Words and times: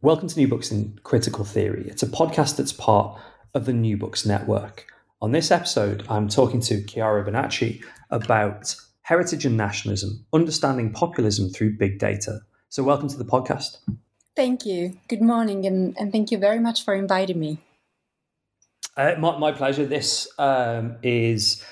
Welcome 0.00 0.28
to 0.28 0.38
New 0.38 0.46
Books 0.46 0.70
in 0.70 0.96
Critical 1.02 1.44
Theory. 1.44 1.84
It's 1.88 2.04
a 2.04 2.06
podcast 2.06 2.56
that's 2.56 2.72
part 2.72 3.20
of 3.52 3.66
the 3.66 3.72
New 3.72 3.96
Books 3.96 4.24
Network. 4.24 4.86
On 5.20 5.32
this 5.32 5.50
episode, 5.50 6.06
I'm 6.08 6.28
talking 6.28 6.60
to 6.60 6.84
Chiara 6.84 7.24
Bonacchi 7.24 7.82
about 8.08 8.76
heritage 9.02 9.44
and 9.44 9.56
nationalism, 9.56 10.24
understanding 10.32 10.92
populism 10.92 11.50
through 11.50 11.78
big 11.78 11.98
data. 11.98 12.42
So, 12.68 12.84
welcome 12.84 13.08
to 13.08 13.16
the 13.16 13.24
podcast. 13.24 13.78
Thank 14.36 14.64
you. 14.64 14.96
Good 15.08 15.20
morning, 15.20 15.66
and, 15.66 15.96
and 15.98 16.12
thank 16.12 16.30
you 16.30 16.38
very 16.38 16.60
much 16.60 16.84
for 16.84 16.94
inviting 16.94 17.40
me. 17.40 17.58
Uh, 18.96 19.16
my, 19.18 19.36
my, 19.36 19.50
pleasure. 19.50 19.84
This 19.84 20.28
um, 20.38 20.94
is 21.02 21.64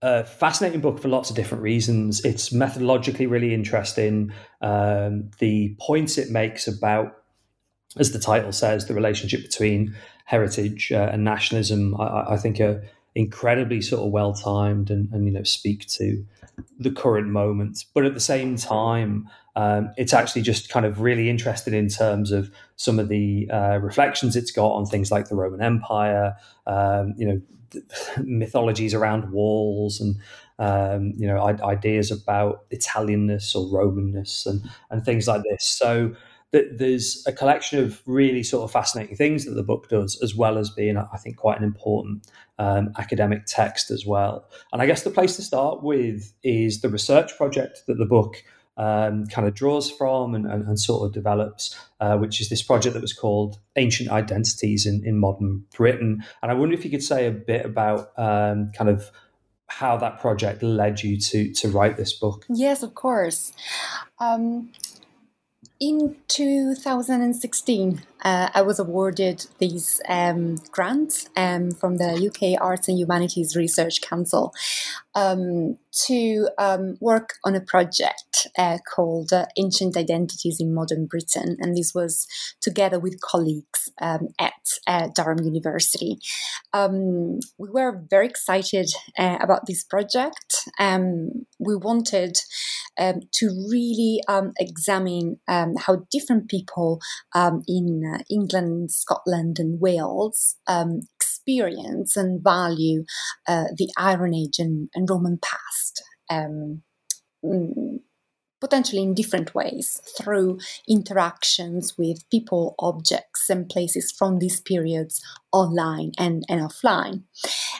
a 0.00 0.24
fascinating 0.24 0.80
book 0.80 0.98
for 0.98 1.08
lots 1.08 1.28
of 1.28 1.36
different 1.36 1.62
reasons. 1.62 2.24
It's 2.24 2.48
methodologically 2.48 3.30
really 3.30 3.52
interesting. 3.52 4.32
Um, 4.62 5.32
the 5.38 5.76
points 5.78 6.16
it 6.16 6.30
makes 6.30 6.66
about 6.66 7.18
as 7.98 8.12
the 8.12 8.18
title 8.18 8.52
says, 8.52 8.86
the 8.86 8.94
relationship 8.94 9.42
between 9.42 9.94
heritage 10.24 10.92
uh, 10.92 11.10
and 11.12 11.24
nationalism, 11.24 12.00
I, 12.00 12.32
I, 12.32 12.36
think, 12.36 12.60
are 12.60 12.82
incredibly 13.14 13.82
sort 13.82 14.06
of 14.06 14.10
well 14.10 14.32
timed 14.32 14.90
and, 14.90 15.12
and, 15.12 15.26
you 15.26 15.32
know 15.32 15.42
speak 15.42 15.86
to 15.86 16.24
the 16.78 16.90
current 16.90 17.28
moment. 17.28 17.84
But 17.94 18.04
at 18.04 18.14
the 18.14 18.20
same 18.20 18.56
time, 18.56 19.28
um, 19.56 19.92
it's 19.96 20.14
actually 20.14 20.42
just 20.42 20.70
kind 20.70 20.86
of 20.86 21.00
really 21.00 21.28
interested 21.28 21.74
in 21.74 21.88
terms 21.88 22.32
of 22.32 22.50
some 22.76 22.98
of 22.98 23.08
the 23.08 23.50
uh, 23.50 23.78
reflections 23.82 24.36
it's 24.36 24.50
got 24.50 24.72
on 24.72 24.86
things 24.86 25.10
like 25.10 25.28
the 25.28 25.34
Roman 25.34 25.60
Empire, 25.60 26.34
um, 26.66 27.14
you 27.16 27.26
know, 27.26 27.40
mythologies 28.22 28.94
around 28.94 29.30
walls 29.32 30.00
and 30.00 30.16
um, 30.58 31.12
you 31.16 31.26
know 31.26 31.42
ideas 31.42 32.10
about 32.10 32.68
Italianness 32.70 33.54
or 33.54 33.66
Romanness 33.66 34.46
and 34.46 34.62
and 34.90 35.04
things 35.04 35.26
like 35.26 35.42
this. 35.42 35.66
So 35.66 36.14
that 36.52 36.78
there's 36.78 37.24
a 37.26 37.32
collection 37.32 37.82
of 37.82 38.02
really 38.06 38.42
sort 38.42 38.64
of 38.64 38.70
fascinating 38.70 39.16
things 39.16 39.44
that 39.44 39.52
the 39.52 39.62
book 39.62 39.88
does, 39.88 40.20
as 40.22 40.34
well 40.34 40.58
as 40.58 40.70
being, 40.70 40.96
I 40.96 41.16
think, 41.16 41.36
quite 41.36 41.58
an 41.58 41.64
important 41.64 42.26
um, 42.58 42.92
academic 42.98 43.46
text 43.46 43.90
as 43.90 44.06
well. 44.06 44.46
And 44.72 44.80
I 44.80 44.86
guess 44.86 45.02
the 45.02 45.10
place 45.10 45.36
to 45.36 45.42
start 45.42 45.82
with 45.82 46.32
is 46.42 46.82
the 46.82 46.90
research 46.90 47.36
project 47.36 47.82
that 47.86 47.98
the 47.98 48.04
book 48.04 48.44
um, 48.76 49.26
kind 49.26 49.46
of 49.46 49.54
draws 49.54 49.90
from 49.90 50.34
and, 50.34 50.46
and, 50.46 50.66
and 50.66 50.78
sort 50.78 51.06
of 51.06 51.12
develops, 51.12 51.76
uh, 52.00 52.16
which 52.16 52.40
is 52.40 52.48
this 52.48 52.62
project 52.62 52.94
that 52.94 53.02
was 53.02 53.12
called 53.12 53.58
Ancient 53.76 54.10
Identities 54.10 54.86
in, 54.86 55.02
in 55.04 55.18
Modern 55.18 55.64
Britain. 55.74 56.24
And 56.42 56.50
I 56.50 56.54
wonder 56.54 56.74
if 56.74 56.84
you 56.84 56.90
could 56.90 57.02
say 57.02 57.26
a 57.26 57.30
bit 57.30 57.64
about 57.64 58.10
um, 58.18 58.72
kind 58.76 58.90
of 58.90 59.10
how 59.66 59.96
that 59.96 60.20
project 60.20 60.62
led 60.62 61.02
you 61.02 61.18
to 61.18 61.50
to 61.54 61.68
write 61.68 61.96
this 61.96 62.12
book. 62.12 62.44
Yes, 62.50 62.82
of 62.82 62.94
course. 62.94 63.54
Um, 64.18 64.70
in 65.82 66.14
2016, 66.28 68.02
uh, 68.24 68.48
I 68.54 68.62
was 68.62 68.78
awarded 68.78 69.44
these 69.58 70.00
um, 70.08 70.58
grants 70.70 71.28
um, 71.36 71.72
from 71.72 71.96
the 71.96 72.30
UK 72.30 72.62
Arts 72.62 72.86
and 72.86 72.96
Humanities 72.96 73.56
Research 73.56 74.00
Council 74.00 74.54
um, 75.16 75.76
to 76.06 76.48
um, 76.56 76.98
work 77.00 77.30
on 77.44 77.56
a 77.56 77.60
project 77.60 78.46
uh, 78.56 78.78
called 78.94 79.32
uh, 79.32 79.46
Ancient 79.58 79.96
Identities 79.96 80.60
in 80.60 80.72
Modern 80.72 81.06
Britain. 81.06 81.56
And 81.58 81.76
this 81.76 81.92
was 81.92 82.28
together 82.60 83.00
with 83.00 83.20
colleagues 83.20 83.90
um, 84.00 84.28
at 84.38 84.52
uh, 84.86 85.08
Durham 85.12 85.42
University. 85.42 86.18
Um, 86.72 87.40
we 87.58 87.70
were 87.70 88.04
very 88.08 88.28
excited 88.28 88.88
uh, 89.18 89.38
about 89.40 89.66
this 89.66 89.82
project. 89.82 90.68
we 90.78 91.74
wanted 91.74 92.38
to 92.98 93.66
really 93.70 94.20
examine 94.58 95.38
how 95.48 96.06
different 96.10 96.48
people 96.48 97.00
in 97.66 98.02
uh, 98.14 98.22
England, 98.30 98.90
Scotland, 98.90 99.58
and 99.58 99.80
Wales 99.80 100.56
um, 100.66 101.00
experience 101.16 102.16
and 102.16 102.42
value 102.42 103.04
uh, 103.48 103.64
the 103.76 103.90
Iron 103.96 104.34
Age 104.34 104.58
and, 104.58 104.88
and 104.94 105.08
Roman 105.08 105.38
past. 105.42 106.02
Um, 106.30 106.82
mm, 107.44 107.91
potentially 108.62 109.02
in 109.02 109.12
different 109.12 109.54
ways 109.56 110.00
through 110.16 110.58
interactions 110.88 111.98
with 111.98 112.30
people, 112.30 112.76
objects, 112.78 113.50
and 113.50 113.68
places 113.68 114.14
from 114.16 114.38
these 114.38 114.60
periods 114.60 115.20
online 115.50 116.12
and, 116.16 116.44
and 116.48 116.60
offline. 116.60 117.24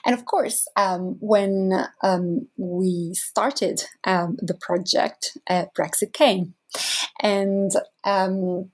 And 0.04 0.12
of 0.12 0.24
course, 0.24 0.66
um, 0.76 1.16
when 1.20 1.86
um, 2.02 2.48
we 2.56 3.14
started 3.14 3.84
um, 4.02 4.36
the 4.42 4.58
project, 4.66 5.38
uh, 5.48 5.66
Brexit 5.78 6.12
came. 6.12 6.54
And 7.20 7.70
um, 8.04 8.70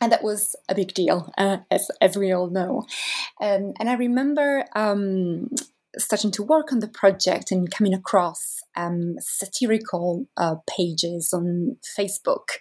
and 0.00 0.12
that 0.12 0.22
was 0.22 0.54
a 0.68 0.74
big 0.74 0.92
deal, 0.92 1.32
uh, 1.38 1.58
as, 1.70 1.90
as 2.00 2.16
we 2.16 2.30
all 2.32 2.50
know. 2.50 2.84
Um, 3.40 3.72
and 3.80 3.88
I 3.88 3.94
remember 3.94 4.66
um, 4.76 5.48
starting 5.98 6.30
to 6.32 6.42
work 6.42 6.72
on 6.72 6.80
the 6.80 6.88
project 6.88 7.50
and 7.50 7.70
coming 7.70 7.94
across 7.94 8.62
um, 8.76 9.16
satirical 9.20 10.26
uh, 10.36 10.56
pages 10.68 11.32
on 11.32 11.76
Facebook 11.98 12.58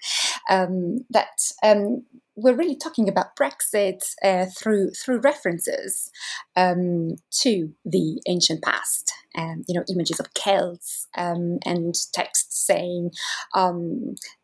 um, 0.50 1.00
that 1.10 1.52
um, 1.64 2.04
were 2.36 2.54
really 2.54 2.76
talking 2.76 3.08
about 3.08 3.36
Brexit 3.36 4.16
uh, 4.24 4.46
through 4.46 4.92
through 4.92 5.20
references 5.20 6.12
um, 6.56 7.16
to 7.42 7.74
the 7.86 8.22
ancient 8.28 8.64
past. 8.64 9.12
Um, 9.36 9.64
you 9.68 9.74
know, 9.74 9.84
images 9.90 10.20
of 10.20 10.34
Celts 10.36 11.08
um, 11.18 11.58
and 11.66 11.96
texts 12.14 12.64
saying 12.68 13.10
uh, 13.56 13.72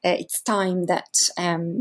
it's 0.03 0.41
time 0.41 0.87
that 0.87 1.29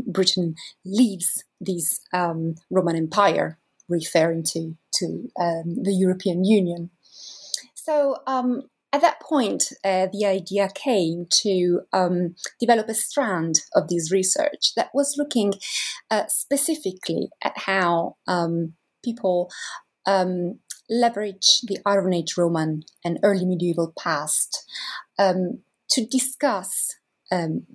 Britain 0.05 0.55
leaves 0.85 1.43
this 1.59 2.01
Roman 2.13 2.95
Empire, 2.95 3.57
referring 3.87 4.43
to 4.43 4.75
to 4.99 5.29
the 5.35 5.95
European 5.97 6.43
Union. 6.43 6.91
So 7.83 8.17
um, 8.27 8.63
at 8.91 9.01
that 9.01 9.21
point, 9.21 9.71
uh, 9.83 10.07
the 10.11 10.25
idea 10.25 10.69
came 10.73 11.27
to 11.43 11.81
um, 11.93 12.35
develop 12.59 12.89
a 12.89 12.93
strand 12.93 13.59
of 13.75 13.87
this 13.87 14.11
research 14.11 14.73
that 14.75 14.89
was 14.93 15.15
looking 15.17 15.53
uh, 16.11 16.23
specifically 16.27 17.29
at 17.43 17.57
how 17.57 18.17
um, 18.27 18.73
people 19.03 19.49
um, 20.05 20.59
leverage 20.89 21.61
the 21.67 21.77
Iron 21.85 22.13
Age 22.13 22.35
Roman 22.37 22.83
and 23.05 23.19
early 23.23 23.45
medieval 23.45 23.93
past 23.97 24.65
um, 25.17 25.59
to 25.91 26.05
discuss 26.05 26.95
um, 27.31 27.65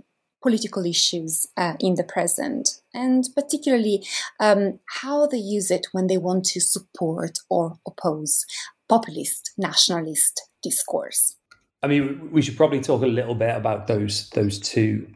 political 0.42 0.84
issues 0.84 1.46
uh, 1.56 1.74
in 1.80 1.94
the 1.94 2.04
present, 2.04 2.68
and 2.92 3.28
particularly 3.34 4.04
um, 4.38 4.78
how 5.00 5.26
they 5.26 5.38
use 5.38 5.70
it 5.70 5.86
when 5.92 6.06
they 6.06 6.18
want 6.18 6.44
to 6.44 6.60
support 6.60 7.38
or 7.48 7.78
oppose 7.86 8.44
populist 8.88 9.52
nationalist 9.56 10.48
discourse. 10.62 11.36
I 11.82 11.86
mean, 11.86 12.30
we 12.32 12.40
should 12.42 12.56
probably 12.56 12.80
talk 12.80 13.02
a 13.02 13.06
little 13.06 13.34
bit 13.34 13.54
about 13.54 13.86
those 13.86 14.30
those 14.30 14.58
two 14.58 15.06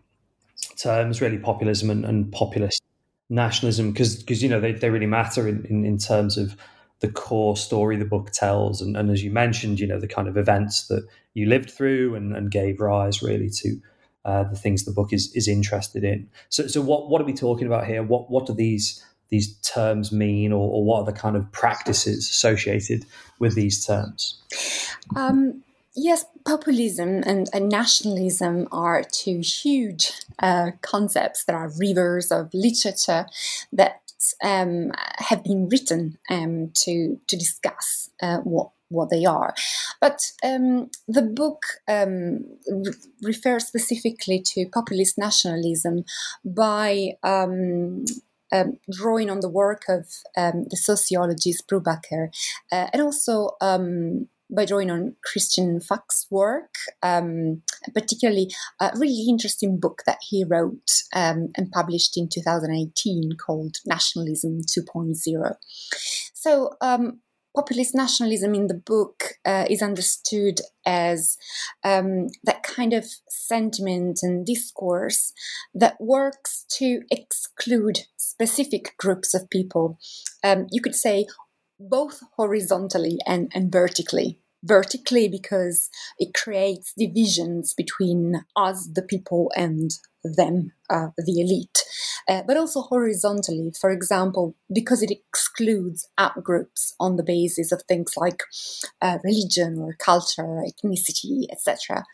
terms, 0.76 1.20
really, 1.20 1.38
populism 1.38 1.90
and, 1.90 2.04
and 2.04 2.30
populist 2.30 2.82
nationalism, 3.30 3.92
because 3.92 4.16
because 4.16 4.42
you 4.42 4.48
know 4.48 4.60
they, 4.60 4.72
they 4.72 4.90
really 4.90 5.06
matter 5.06 5.48
in, 5.48 5.64
in, 5.66 5.84
in 5.84 5.98
terms 5.98 6.36
of 6.36 6.56
the 7.00 7.08
core 7.08 7.56
story 7.56 7.96
the 7.96 8.04
book 8.04 8.30
tells, 8.32 8.82
and, 8.82 8.96
and 8.96 9.10
as 9.10 9.22
you 9.22 9.30
mentioned, 9.30 9.80
you 9.80 9.86
know 9.86 9.98
the 9.98 10.08
kind 10.08 10.28
of 10.28 10.36
events 10.36 10.88
that 10.88 11.06
you 11.34 11.46
lived 11.46 11.70
through 11.70 12.14
and, 12.14 12.36
and 12.36 12.50
gave 12.50 12.80
rise 12.80 13.22
really 13.22 13.48
to 13.48 13.80
uh, 14.24 14.44
the 14.44 14.56
things 14.56 14.84
the 14.84 14.92
book 14.92 15.12
is 15.12 15.32
is 15.34 15.48
interested 15.48 16.04
in. 16.04 16.28
So, 16.50 16.66
so 16.66 16.82
what 16.82 17.08
what 17.08 17.22
are 17.22 17.24
we 17.24 17.32
talking 17.32 17.66
about 17.66 17.86
here? 17.86 18.02
What 18.02 18.30
what 18.30 18.46
do 18.46 18.52
these 18.52 19.02
these 19.30 19.54
terms 19.58 20.12
mean, 20.12 20.52
or, 20.52 20.70
or 20.70 20.84
what 20.84 21.00
are 21.00 21.04
the 21.04 21.12
kind 21.12 21.36
of 21.36 21.50
practices 21.52 22.28
associated 22.28 23.04
with 23.38 23.54
these 23.54 23.84
terms? 23.84 24.40
Um, 25.16 25.62
yes, 25.94 26.24
populism 26.46 27.22
and, 27.26 27.48
and, 27.52 27.68
nationalism 27.68 28.68
are 28.72 29.02
two 29.02 29.40
huge 29.40 30.12
uh, 30.38 30.70
concepts 30.80 31.44
that 31.44 31.54
are 31.54 31.70
rivers 31.78 32.30
of 32.30 32.50
literature 32.54 33.26
that 33.72 34.00
um, 34.42 34.92
have 35.18 35.44
been 35.44 35.68
written 35.68 36.18
um, 36.30 36.70
to 36.74 37.20
to 37.28 37.36
discuss 37.36 38.10
uh, 38.22 38.38
what 38.38 38.70
what 38.90 39.10
they 39.10 39.24
are. 39.24 39.54
But 40.00 40.32
um, 40.42 40.90
the 41.06 41.22
book 41.22 41.62
um, 41.86 42.44
re- 42.70 42.94
refers 43.22 43.66
specifically 43.66 44.40
to 44.46 44.66
populist 44.72 45.18
nationalism 45.18 46.04
by 46.44 47.16
um, 47.22 48.04
um 48.52 48.78
drawing 48.90 49.30
on 49.30 49.40
the 49.40 49.48
work 49.48 49.82
of 49.88 50.06
um, 50.36 50.64
the 50.70 50.76
sociologist 50.76 51.68
Brubaker 51.68 52.28
uh, 52.72 52.88
and 52.92 53.02
also 53.02 53.50
um, 53.60 54.28
by 54.50 54.64
drawing 54.64 54.90
on 54.90 55.16
Christian 55.22 55.80
Fuchs's 55.80 56.26
work, 56.30 56.74
particularly 57.94 58.50
a 58.80 58.90
really 58.96 59.26
interesting 59.28 59.78
book 59.78 60.02
that 60.06 60.18
he 60.22 60.44
wrote 60.44 61.02
and 61.12 61.70
published 61.72 62.16
in 62.16 62.28
2018 62.28 63.32
called 63.44 63.76
Nationalism 63.84 64.60
2.0. 64.62 65.54
So, 66.34 66.70
populist 67.54 67.94
nationalism 67.94 68.54
in 68.54 68.66
the 68.66 68.74
book 68.74 69.34
uh, 69.44 69.64
is 69.68 69.82
understood 69.82 70.60
as 70.86 71.36
um, 71.84 72.28
that 72.44 72.62
kind 72.62 72.92
of 72.92 73.04
sentiment 73.28 74.20
and 74.22 74.46
discourse 74.46 75.32
that 75.74 76.00
works 76.00 76.64
to 76.68 77.02
exclude 77.10 78.00
specific 78.16 78.94
groups 78.96 79.34
of 79.34 79.50
people. 79.50 79.98
Um, 80.44 80.66
you 80.70 80.80
could 80.80 80.94
say 80.94 81.26
both 81.80 82.22
horizontally 82.36 83.18
and, 83.26 83.50
and 83.54 83.70
vertically 83.70 84.38
vertically 84.62 85.28
because 85.28 85.90
it 86.18 86.34
creates 86.34 86.92
divisions 86.96 87.74
between 87.74 88.44
us, 88.56 88.88
the 88.92 89.02
people, 89.02 89.50
and 89.56 89.90
them, 90.24 90.72
uh, 90.90 91.08
the 91.16 91.40
elite, 91.40 91.84
uh, 92.28 92.42
but 92.46 92.56
also 92.56 92.82
horizontally. 92.82 93.72
For 93.80 93.90
example, 93.90 94.56
because 94.72 95.02
it 95.02 95.10
excludes 95.10 96.08
outgroups 96.18 96.92
on 96.98 97.16
the 97.16 97.22
basis 97.22 97.72
of 97.72 97.82
things 97.82 98.14
like 98.16 98.42
uh, 99.00 99.18
religion 99.24 99.78
or 99.78 99.94
culture, 99.94 100.62
ethnicity, 100.66 101.46
etc. 101.50 102.04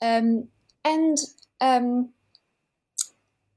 Um, 0.00 0.48
and 0.84 1.18
um, 1.60 2.10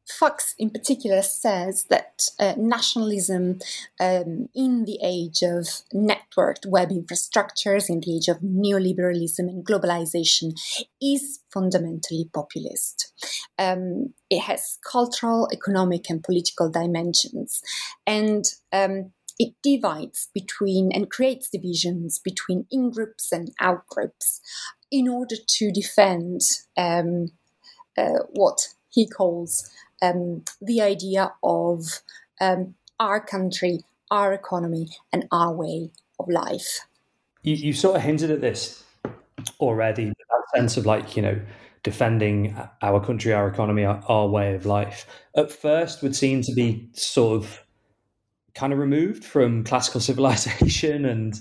Fuchs, 0.09 0.55
in 0.57 0.69
particular, 0.69 1.21
says 1.21 1.85
that 1.89 2.29
uh, 2.39 2.53
nationalism 2.57 3.59
um, 3.99 4.47
in 4.55 4.85
the 4.85 4.99
age 5.03 5.41
of 5.41 5.67
networked 5.93 6.65
web 6.65 6.89
infrastructures, 6.89 7.89
in 7.89 7.99
the 7.99 8.15
age 8.15 8.27
of 8.27 8.39
neoliberalism 8.39 9.39
and 9.39 9.65
globalization, 9.65 10.53
is 11.01 11.39
fundamentally 11.51 12.29
populist. 12.33 13.11
Um, 13.59 14.13
it 14.29 14.41
has 14.41 14.77
cultural, 14.89 15.49
economic, 15.51 16.09
and 16.09 16.23
political 16.23 16.69
dimensions. 16.69 17.61
And 18.05 18.45
um, 18.71 19.11
it 19.39 19.53
divides 19.61 20.29
between 20.33 20.91
and 20.91 21.09
creates 21.09 21.49
divisions 21.49 22.19
between 22.19 22.65
in 22.71 22.91
groups 22.91 23.31
and 23.31 23.51
out 23.59 23.85
groups 23.87 24.41
in 24.89 25.07
order 25.07 25.35
to 25.35 25.71
defend 25.71 26.41
um, 26.77 27.31
uh, 27.97 28.19
what 28.31 28.69
he 28.89 29.07
calls 29.07 29.69
um, 30.01 30.43
the 30.61 30.81
idea 30.81 31.33
of 31.43 32.01
um, 32.39 32.75
our 32.99 33.19
country, 33.19 33.83
our 34.11 34.33
economy, 34.33 34.89
and 35.11 35.27
our 35.31 35.53
way 35.53 35.91
of 36.19 36.27
life. 36.27 36.81
You, 37.43 37.55
you 37.55 37.73
sort 37.73 37.97
of 37.97 38.01
hinted 38.01 38.31
at 38.31 38.41
this 38.41 38.83
already, 39.59 40.05
that 40.05 40.43
sense 40.55 40.77
of 40.77 40.85
like, 40.85 41.15
you 41.15 41.21
know, 41.21 41.39
defending 41.83 42.55
our 42.81 43.03
country, 43.03 43.33
our 43.33 43.47
economy, 43.47 43.85
our, 43.85 44.03
our 44.07 44.27
way 44.27 44.55
of 44.55 44.65
life. 44.65 45.05
At 45.35 45.51
first, 45.51 46.01
would 46.01 46.15
seem 46.15 46.41
to 46.41 46.53
be 46.53 46.89
sort 46.93 47.43
of 47.43 47.63
kind 48.55 48.73
of 48.73 48.79
removed 48.79 49.23
from 49.23 49.63
classical 49.63 50.01
civilization 50.09 51.05
and 51.05 51.39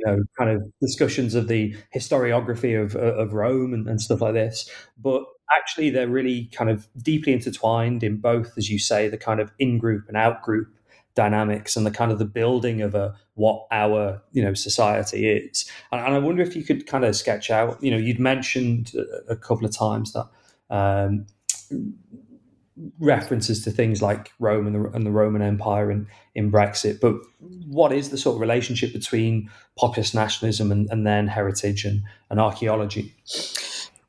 you 0.00 0.06
know 0.06 0.22
kind 0.36 0.50
of 0.50 0.62
discussions 0.80 1.34
of 1.34 1.48
the 1.48 1.74
historiography 1.94 2.80
of 2.80 2.96
of 2.96 3.32
Rome 3.32 3.74
and, 3.74 3.88
and 3.88 4.00
stuff 4.00 4.20
like 4.20 4.34
this. 4.34 4.68
But 4.98 5.24
actually 5.56 5.90
they're 5.90 6.08
really 6.08 6.46
kind 6.52 6.70
of 6.70 6.88
deeply 7.02 7.32
intertwined 7.32 8.02
in 8.02 8.18
both, 8.18 8.52
as 8.56 8.70
you 8.70 8.78
say, 8.78 9.08
the 9.08 9.18
kind 9.18 9.40
of 9.40 9.52
in 9.58 9.78
group 9.78 10.06
and 10.08 10.16
out 10.16 10.42
group 10.42 10.68
dynamics 11.14 11.76
and 11.76 11.84
the 11.84 11.90
kind 11.90 12.12
of 12.12 12.18
the 12.18 12.24
building 12.24 12.80
of 12.82 12.94
a 12.94 13.14
what 13.34 13.66
our 13.72 14.22
you 14.32 14.42
know 14.42 14.54
society 14.54 15.28
is 15.28 15.68
and, 15.90 16.00
and, 16.00 16.14
i 16.14 16.18
wonder 16.18 16.40
if 16.40 16.54
you 16.54 16.62
could 16.62 16.86
kind 16.86 17.04
of 17.04 17.16
sketch 17.16 17.50
out 17.50 17.82
you 17.82 17.90
know 17.90 17.96
you'd 17.96 18.20
mentioned 18.20 18.92
a, 18.94 19.32
a 19.32 19.36
couple 19.36 19.66
of 19.66 19.76
times 19.76 20.12
that 20.12 20.28
um, 20.70 21.26
references 22.98 23.62
to 23.64 23.70
things 23.70 24.00
like 24.00 24.32
rome 24.38 24.66
and 24.66 24.74
the, 24.74 24.90
and 24.90 25.06
the 25.06 25.10
roman 25.10 25.42
empire 25.42 25.90
in, 25.90 26.06
in 26.34 26.50
brexit 26.50 27.00
but 27.00 27.14
what 27.66 27.92
is 27.92 28.10
the 28.10 28.18
sort 28.18 28.34
of 28.34 28.40
relationship 28.40 28.92
between 28.92 29.50
populist 29.76 30.14
nationalism 30.14 30.72
and, 30.72 30.88
and 30.90 31.06
then 31.06 31.26
heritage 31.26 31.84
and, 31.84 32.02
and 32.30 32.40
archaeology 32.40 33.14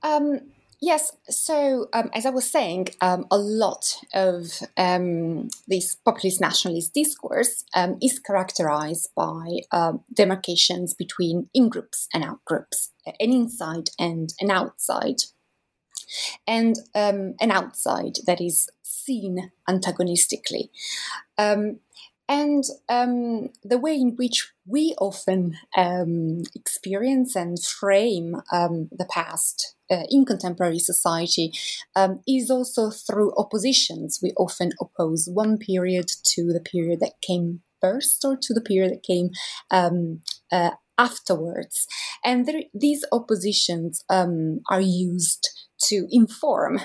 um, 0.04 0.40
Yes, 0.84 1.12
so 1.30 1.88
um, 1.94 2.10
as 2.12 2.26
I 2.26 2.32
was 2.32 2.50
saying, 2.50 2.88
um, 3.02 3.28
a 3.30 3.38
lot 3.38 3.98
of 4.16 4.48
um, 4.78 5.50
this 5.68 5.94
populist 5.94 6.42
nationalist 6.42 6.96
discourse 6.96 7.64
um, 7.76 8.00
is 8.02 8.18
characterized 8.18 9.12
by 9.16 9.60
um, 9.72 10.02
demarcations 10.12 10.96
between 10.96 11.50
in 11.54 11.70
groups 11.70 12.08
and 12.16 12.24
out 12.24 12.44
groups, 12.46 12.90
an 13.06 13.14
inside 13.20 13.92
and 14.00 14.34
an 14.40 14.50
outside. 14.50 15.22
And 16.48 16.76
um, 16.96 17.36
an 17.40 17.52
outside 17.52 18.18
that 18.26 18.42
is 18.42 18.70
seen 18.84 19.52
antagonistically. 19.68 20.70
And 22.32 22.64
um, 22.88 23.50
the 23.62 23.78
way 23.78 23.96
in 23.96 24.16
which 24.16 24.54
we 24.66 24.96
often 25.00 25.58
um, 25.76 26.44
experience 26.56 27.36
and 27.36 27.62
frame 27.62 28.42
um, 28.54 28.88
the 28.90 29.08
past 29.12 29.76
uh, 29.90 30.04
in 30.10 30.24
contemporary 30.24 30.80
society 30.80 31.52
um, 31.94 32.22
is 32.26 32.50
also 32.50 32.90
through 32.90 33.34
oppositions. 33.36 34.20
We 34.24 34.32
often 34.38 34.72
oppose 34.80 35.28
one 35.28 35.58
period 35.58 36.10
to 36.28 36.54
the 36.54 36.62
period 36.62 37.02
that 37.02 37.20
came 37.22 37.64
first 37.82 38.24
or 38.24 38.38
to 38.38 38.54
the 38.54 38.62
period 38.62 38.94
that 38.94 39.04
came 39.04 39.32
um, 39.70 40.22
uh, 40.54 40.72
afterwards. 40.98 41.86
And 42.24 42.46
there, 42.46 42.62
these 42.74 43.04
oppositions 43.12 44.06
um, 44.10 44.62
are 44.70 44.80
used 44.80 45.50
to 45.90 46.08
inform 46.10 46.80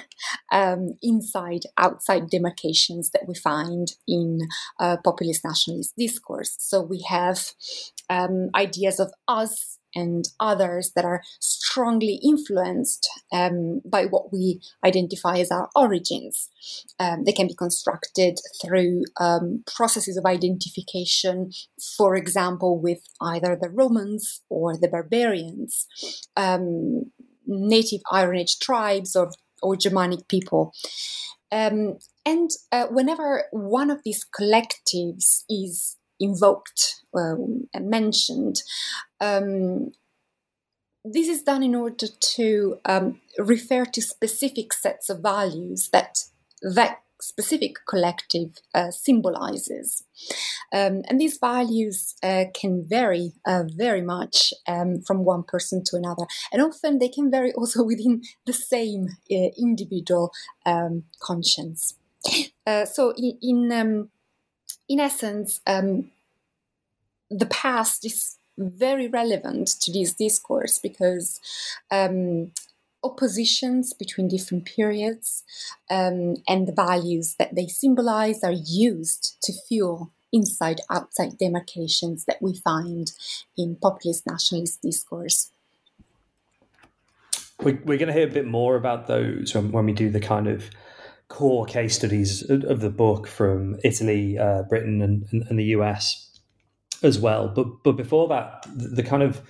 um, 0.52 0.94
inside 1.02 1.62
outside 1.76 2.30
demarcations 2.30 3.10
that 3.10 3.26
we 3.26 3.34
find 3.34 3.92
in 4.06 4.40
uh, 4.80 4.96
populist 5.04 5.44
nationalist 5.44 5.94
discourse. 5.96 6.56
So 6.58 6.80
we 6.80 7.04
have 7.08 7.52
um, 8.08 8.50
ideas 8.54 9.00
of 9.00 9.12
us 9.28 9.78
and 9.96 10.28
others 10.38 10.92
that 10.94 11.04
are 11.04 11.22
strongly 11.40 12.20
influenced 12.22 13.08
um, 13.32 13.80
by 13.84 14.04
what 14.04 14.30
we 14.30 14.60
identify 14.84 15.38
as 15.38 15.50
our 15.50 15.70
origins. 15.74 16.50
Um, 17.00 17.24
they 17.24 17.32
can 17.32 17.46
be 17.46 17.54
constructed 17.54 18.38
through 18.62 19.04
um, 19.18 19.64
processes 19.74 20.18
of 20.18 20.26
identification, 20.26 21.50
for 21.96 22.14
example, 22.14 22.78
with 22.78 23.00
either 23.22 23.58
the 23.60 23.70
Romans 23.70 24.42
or 24.50 24.76
the 24.76 24.88
barbarians, 24.88 25.86
um, 26.36 27.10
native 27.46 28.00
Iron 28.10 28.36
Age 28.36 28.58
tribes 28.58 29.16
or, 29.16 29.30
or 29.62 29.76
Germanic 29.76 30.28
people. 30.28 30.72
Um, 31.52 31.98
and 32.24 32.50
uh, 32.72 32.86
whenever 32.90 33.44
one 33.52 33.90
of 33.90 34.00
these 34.04 34.26
collectives 34.38 35.44
is 35.48 35.96
invoked 36.18 37.02
um, 37.14 37.68
mentioned, 37.78 38.62
um, 39.20 39.90
this 41.04 41.28
is 41.28 41.42
done 41.42 41.62
in 41.62 41.74
order 41.74 42.08
to 42.08 42.78
um, 42.84 43.20
refer 43.38 43.84
to 43.84 44.02
specific 44.02 44.72
sets 44.72 45.08
of 45.08 45.20
values 45.20 45.88
that 45.92 46.24
that 46.62 46.98
specific 47.26 47.76
collective 47.86 48.58
uh, 48.74 48.90
symbolizes. 48.90 50.04
Um, 50.72 51.02
and 51.08 51.20
these 51.20 51.38
values 51.38 52.14
uh, 52.22 52.44
can 52.54 52.86
vary 52.86 53.32
uh, 53.46 53.64
very 53.66 54.02
much 54.02 54.52
um, 54.66 55.00
from 55.02 55.24
one 55.24 55.42
person 55.42 55.82
to 55.84 55.96
another. 55.96 56.26
And 56.52 56.62
often 56.62 56.98
they 56.98 57.08
can 57.08 57.30
vary 57.30 57.52
also 57.58 57.82
within 57.82 58.22
the 58.44 58.52
same 58.52 59.08
uh, 59.30 59.50
individual 59.58 60.32
um, 60.64 61.04
conscience. 61.20 61.96
Uh, 62.66 62.84
so, 62.84 63.12
in, 63.16 63.38
in, 63.40 63.72
um, 63.72 64.10
in 64.88 64.98
essence, 64.98 65.60
um, 65.66 66.10
the 67.30 67.46
past 67.46 68.04
is 68.04 68.38
very 68.58 69.06
relevant 69.06 69.68
to 69.80 69.92
this 69.92 70.14
discourse 70.14 70.78
because 70.78 71.40
um, 71.90 72.52
oppositions 73.06 73.92
between 73.92 74.28
different 74.28 74.64
periods 74.64 75.44
um, 75.90 76.36
and 76.48 76.66
the 76.66 76.72
values 76.72 77.36
that 77.38 77.54
they 77.54 77.66
symbolize 77.66 78.42
are 78.42 78.52
used 78.52 79.36
to 79.42 79.52
fuel 79.68 80.12
inside 80.32 80.80
outside 80.90 81.38
demarcations 81.38 82.24
that 82.26 82.42
we 82.42 82.54
find 82.54 83.12
in 83.56 83.76
populist 83.76 84.26
nationalist 84.26 84.82
discourse. 84.82 85.50
We're, 87.62 87.80
we're 87.84 87.98
going 87.98 88.08
to 88.08 88.12
hear 88.12 88.28
a 88.28 88.32
bit 88.32 88.46
more 88.46 88.76
about 88.76 89.06
those 89.06 89.54
when, 89.54 89.72
when 89.72 89.86
we 89.86 89.92
do 89.92 90.10
the 90.10 90.20
kind 90.20 90.46
of 90.46 90.68
core 91.28 91.64
case 91.64 91.96
studies 91.96 92.42
of 92.50 92.80
the 92.80 92.90
book 92.90 93.26
from 93.26 93.76
Italy, 93.82 94.38
uh, 94.38 94.62
Britain, 94.62 95.00
and, 95.00 95.26
and, 95.32 95.44
and 95.48 95.58
the 95.58 95.64
US 95.76 96.38
as 97.02 97.18
well. 97.18 97.48
But 97.48 97.82
but 97.82 97.92
before 97.92 98.28
that, 98.28 98.66
the 98.74 99.02
kind 99.02 99.22
of 99.22 99.40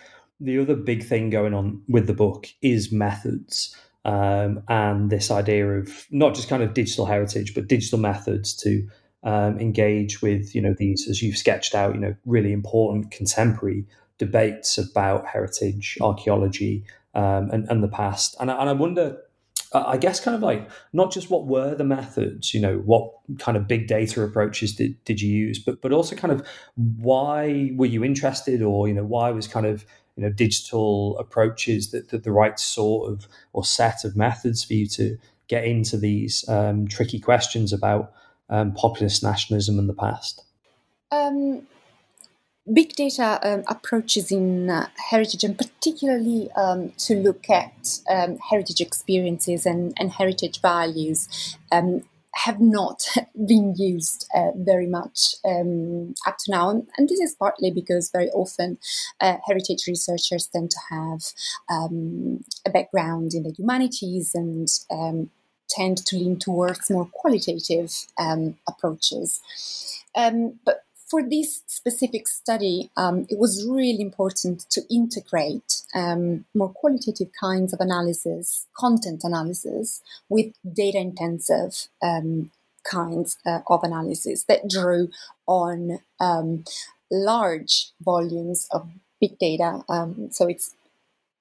the 0.41 0.59
other 0.59 0.77
big 0.77 1.05
thing 1.05 1.31
going 1.31 1.55
on 1.55 1.83
with 1.89 2.07
the 2.07 2.15
book 2.15 2.47
is 2.63 2.93
methods. 2.93 3.75
Um, 4.05 4.63
and 4.69 5.11
this 5.11 5.33
idea 5.33 5.67
of 5.69 6.07
not 6.11 6.37
just 6.37 6.49
kind 6.49 6.63
of 6.63 6.75
digital 6.75 7.07
heritage, 7.07 7.55
but 7.55 7.67
digital 7.67 7.99
methods 7.99 8.55
to 8.59 8.87
um, 9.25 9.59
engage 9.59 10.23
with, 10.23 10.55
you 10.55 10.63
know, 10.63 10.75
these, 10.79 11.09
as 11.11 11.23
you've 11.23 11.37
sketched 11.37 11.75
out, 11.75 11.95
you 11.95 12.01
know, 12.01 12.15
really 12.25 12.53
important 12.53 13.11
contemporary 13.11 13.85
debates 14.19 14.79
about 14.79 15.27
heritage, 15.27 15.99
archaeology, 16.01 16.85
um, 17.15 17.51
and, 17.51 17.67
and 17.69 17.83
the 17.83 17.89
past. 17.89 18.37
And, 18.39 18.49
and 18.49 18.69
I 18.69 18.73
wonder, 18.75 19.19
I 19.73 19.97
guess 19.97 20.21
kind 20.21 20.37
of 20.37 20.43
like 20.43 20.71
not 20.93 21.11
just 21.11 21.29
what 21.29 21.47
were 21.47 21.75
the 21.75 21.83
methods, 21.83 22.55
you 22.55 22.61
know, 22.61 22.77
what 22.79 23.11
kind 23.39 23.57
of 23.57 23.67
big 23.67 23.89
data 23.89 24.23
approaches 24.23 24.77
did, 24.77 25.03
did 25.05 25.21
you 25.21 25.35
use, 25.35 25.59
but 25.59 25.83
but 25.83 25.91
also 25.93 26.15
kind 26.15 26.33
of 26.33 26.47
why 26.77 27.73
were 27.75 27.87
you 27.87 28.05
interested 28.05 28.63
or, 28.63 28.87
you 28.87 28.95
know, 28.95 29.05
why 29.05 29.33
was 29.33 29.49
kind 29.49 29.67
of, 29.67 29.85
you 30.17 30.23
know, 30.23 30.31
digital 30.31 31.19
approaches 31.19 31.91
that, 31.91 32.09
that 32.11 32.25
the 32.25 32.33
right 32.33 32.59
sort 32.59 33.11
of 33.11 33.29
or 33.53 33.65
set 33.65 34.05
of 34.05 34.17
methods 34.17 34.65
for 34.65 34.75
you 34.75 34.87
to 34.89 35.19
get 35.49 35.65
into 35.65 35.97
these 35.97 36.49
um, 36.49 36.89
tricky 36.89 37.21
questions 37.21 37.73
about 37.73 38.13
um, 38.49 38.73
populist 38.73 39.23
nationalism 39.23 39.79
in 39.79 39.87
the 39.87 39.95
past? 39.95 40.43
Um, 41.11 41.67
big 42.73 42.95
data 42.95 43.39
um, 43.43 43.63
approaches 43.69 44.33
in 44.33 44.71
uh, 44.71 44.89
heritage, 45.11 45.45
and 45.45 45.57
particularly 45.57 46.51
um, 46.53 46.93
to 46.99 47.15
look 47.15 47.49
at 47.49 48.01
um, 48.11 48.39
heritage 48.51 48.81
experiences 48.81 49.67
and, 49.67 49.95
and 49.99 50.13
heritage 50.13 50.61
values, 50.61 51.57
have 52.45 52.61
not 52.61 53.07
been 53.47 53.75
used 53.77 54.29
uh, 54.35 54.51
very 54.57 54.87
much 54.87 55.35
um, 55.45 56.15
up 56.27 56.37
to 56.39 56.51
now. 56.51 56.71
And, 56.71 57.09
this 57.09 57.21
is 57.21 57.35
partly 57.35 57.71
because 57.71 58.11
very 58.11 58.29
often 58.31 58.79
uh, 59.21 59.37
heritage 59.47 59.87
researchers 59.87 60.49
tend 60.49 60.71
to 60.71 60.79
have 60.91 61.23
um, 61.71 62.45
a 62.67 62.71
background 62.71 63.33
in 63.35 63.45
the 63.45 63.55
humanities 63.57 64.35
and 64.35 64.69
tend 65.69 65.99
to 65.99 66.17
lean 66.17 66.39
towards 66.39 66.91
more 66.91 67.09
qualitative 67.13 67.93
approaches. 68.69 69.41
Um, 70.17 70.59
but 70.65 70.86
for 71.09 71.23
this 71.23 71.63
specific 71.67 72.27
study, 72.27 72.91
um, 72.97 73.27
it 73.29 73.39
was 73.39 73.67
really 73.67 74.01
important 74.01 74.69
to 74.71 74.83
integrate 74.93 75.83
um, 75.95 76.45
more 76.53 76.69
qualitative 76.69 77.29
kinds 77.41 77.73
of 77.73 77.81
analysis, 77.81 78.67
content 78.77 79.21
analysis, 79.23 80.03
with 80.29 80.53
data 80.71 80.99
intensive 80.99 81.87
um, 82.03 82.51
kinds 82.83 83.39
uh, 83.47 83.61
of 83.69 83.85
analysis 83.85 84.45
that 84.45 84.69
drew 84.69 85.09
on 85.47 86.01
um, 86.19 86.65
large 87.11 87.91
volumes 88.01 88.67
of 88.73 88.89
big 89.21 89.39
data. 89.39 89.85
Um, 89.89 90.29
so 90.33 90.49
it's 90.49 90.75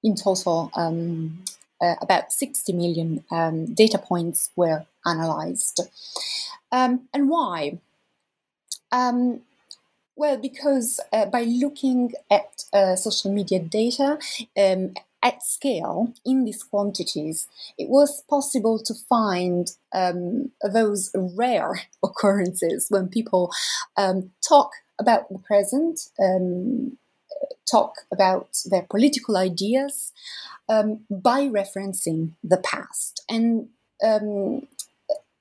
in 0.03 0.15
total 0.15 0.69
um, 0.75 1.43
uh, 1.81 1.95
about 2.01 2.31
60 2.31 2.71
million 2.71 3.23
data 3.73 3.97
points 3.97 4.51
were 4.55 4.85
analyzed. 5.07 5.81
and 6.71 6.99
why? 7.13 7.79
Um, 8.91 9.41
well, 10.15 10.37
because 10.37 10.99
uh, 11.11 11.25
by 11.25 11.43
looking 11.43 12.13
at 12.31 12.63
uh, 12.73 12.95
social 12.95 13.31
media 13.31 13.59
data 13.59 14.17
um, 14.57 14.93
at 15.21 15.43
scale 15.43 16.13
in 16.25 16.45
these 16.45 16.63
quantities, 16.63 17.47
it 17.77 17.89
was 17.89 18.23
possible 18.29 18.79
to 18.79 18.93
find 18.93 19.71
um, 19.93 20.51
those 20.63 21.11
rare 21.15 21.81
occurrences 22.03 22.87
when 22.89 23.07
people 23.07 23.51
um, 23.97 24.31
talk 24.47 24.71
about 24.99 25.27
the 25.29 25.39
present, 25.39 25.99
um, 26.19 26.97
talk 27.69 27.95
about 28.11 28.57
their 28.65 28.83
political 28.83 29.35
ideas 29.35 30.13
um, 30.69 31.01
by 31.09 31.41
referencing 31.41 32.31
the 32.43 32.57
past. 32.57 33.23
And 33.29 33.69
um, 34.03 34.67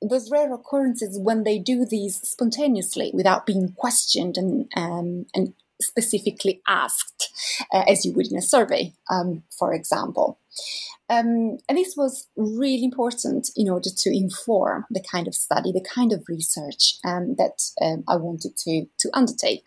those 0.09 0.31
rare 0.31 0.53
occurrences 0.53 1.19
when 1.19 1.45
they 1.45 1.59
do 1.59 1.85
these 1.85 2.17
spontaneously 2.29 3.11
without 3.15 3.47
being 3.47 3.73
questioned 3.73 4.37
and 4.37 4.69
um, 4.77 5.27
and 5.35 5.55
specifically 5.81 6.63
asked, 6.67 7.31
uh, 7.73 7.85
as 7.89 8.05
you 8.05 8.13
would 8.13 8.31
in 8.31 8.39
a 8.39 8.43
survey, 8.43 8.93
um, 9.11 9.43
for 9.51 9.73
example. 9.73 10.39
Um, 11.11 11.59
and 11.69 11.77
this 11.77 11.97
was 11.97 12.29
really 12.37 12.85
important 12.85 13.51
in 13.57 13.69
order 13.69 13.91
to 13.91 14.17
inform 14.17 14.87
the 14.91 15.03
kind 15.03 15.29
of 15.29 15.35
study, 15.35 15.73
the 15.73 15.85
kind 15.85 16.13
of 16.13 16.29
research 16.29 16.97
um, 17.05 17.35
that 17.37 17.71
um, 17.83 18.05
I 18.09 18.17
wanted 18.17 18.57
to, 18.59 18.87
to 18.99 19.11
undertake. 19.13 19.67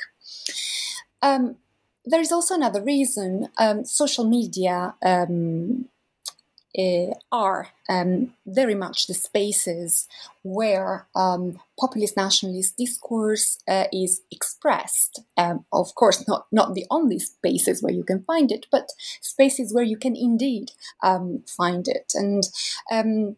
Um, 1.22 1.58
there 2.06 2.22
is 2.22 2.32
also 2.32 2.56
another 2.56 2.82
reason 2.82 3.50
social 3.84 4.24
media 4.24 4.96
uh, 6.78 7.14
are 7.32 7.70
um, 7.90 8.34
very 8.46 8.76
much 8.76 9.08
the 9.08 9.14
spaces 9.14 10.08
where 10.44 11.08
um, 11.16 11.60
populist 11.80 12.16
nationalist 12.16 12.78
discourse 12.78 13.60
uh, 13.68 13.86
is 13.92 14.22
expressed. 14.32 15.22
Um, 15.38 15.66
of 15.72 15.96
course, 15.96 16.28
not, 16.28 16.48
not 16.52 16.74
the 16.74 16.86
only 16.90 17.20
spaces 17.20 17.82
where 17.82 17.94
you 17.94 18.04
can 18.04 18.24
find 18.24 18.52
it, 18.52 18.66
but 18.72 18.90
spaces 19.22 19.74
where 19.74 19.84
you 19.84 19.98
can 19.98 20.16
indeed 20.16 20.72
um, 21.04 21.44
find 21.48 21.88
it. 21.88 22.14
And 22.16 22.44
um, 22.92 23.38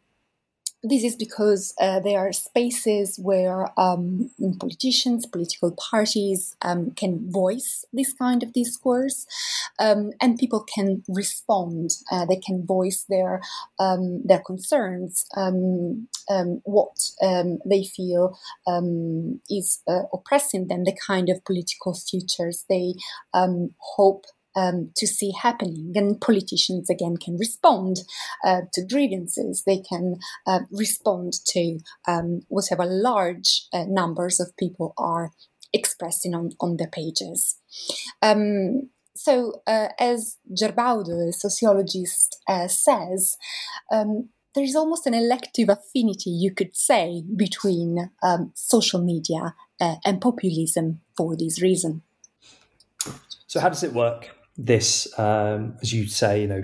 this 0.81 1.03
is 1.03 1.15
because 1.15 1.73
uh, 1.79 1.99
there 1.99 2.19
are 2.19 2.31
spaces 2.31 3.19
where 3.21 3.67
um, 3.77 4.31
politicians, 4.59 5.25
political 5.25 5.71
parties 5.71 6.55
um, 6.61 6.91
can 6.91 7.29
voice 7.29 7.83
this 7.91 8.13
kind 8.13 8.43
of 8.43 8.53
discourse, 8.53 9.25
um, 9.77 10.11
and 10.21 10.37
people 10.37 10.63
can 10.63 11.03
respond. 11.09 11.91
Uh, 12.11 12.25
they 12.25 12.37
can 12.37 12.65
voice 12.65 13.05
their 13.09 13.41
um, 13.77 14.21
their 14.23 14.39
concerns, 14.39 15.25
um, 15.35 16.07
um, 16.29 16.61
what 16.63 17.11
they 17.65 17.83
feel 17.83 18.37
is 19.49 19.81
uh, 19.87 20.03
oppressing 20.13 20.67
them, 20.67 20.85
the 20.85 20.97
kind 21.05 21.29
of 21.29 21.43
political 21.43 21.93
futures 21.93 22.65
they 22.69 22.93
hope 23.33 24.25
um, 24.55 24.91
to 24.95 25.07
see 25.07 25.31
happening. 25.31 25.93
And 25.95 26.19
politicians, 26.19 26.89
again, 26.89 27.17
can 27.17 27.37
respond 27.37 28.01
uh, 28.43 28.61
to 28.73 28.85
grievances. 28.85 29.63
They 29.65 29.79
can 29.79 30.19
uh, 30.47 30.61
respond 30.71 31.33
to 31.47 31.79
um, 32.07 32.41
whatever 32.47 32.85
large 32.85 33.67
uh, 33.73 33.85
numbers 33.87 34.39
of 34.39 34.55
people 34.57 34.93
are 34.97 35.31
expressing 35.73 36.33
on, 36.33 36.51
on 36.59 36.77
their 36.77 36.87
pages. 36.87 37.57
Um, 38.21 38.89
so, 39.15 39.61
uh, 39.67 39.89
as 39.99 40.37
Gerbaudo, 40.49 41.27
a 41.27 41.33
sociologist, 41.33 42.41
uh, 42.47 42.67
says, 42.69 43.37
um, 43.91 44.29
there 44.55 44.63
is 44.63 44.75
almost 44.75 45.05
an 45.05 45.13
elective 45.13 45.69
affinity, 45.69 46.29
you 46.29 46.53
could 46.53 46.75
say, 46.75 47.23
between 47.35 48.11
um, 48.23 48.51
social 48.55 49.01
media 49.01 49.55
uh, 49.79 49.95
and 50.05 50.21
populism 50.21 51.01
for 51.15 51.35
this 51.35 51.61
reason. 51.61 52.01
So, 53.47 53.59
how 53.59 53.69
does 53.69 53.83
it 53.83 53.93
work? 53.93 54.38
This, 54.65 55.07
um, 55.17 55.77
as 55.81 55.93
you 55.93 56.07
say, 56.07 56.41
you 56.41 56.47
know, 56.47 56.63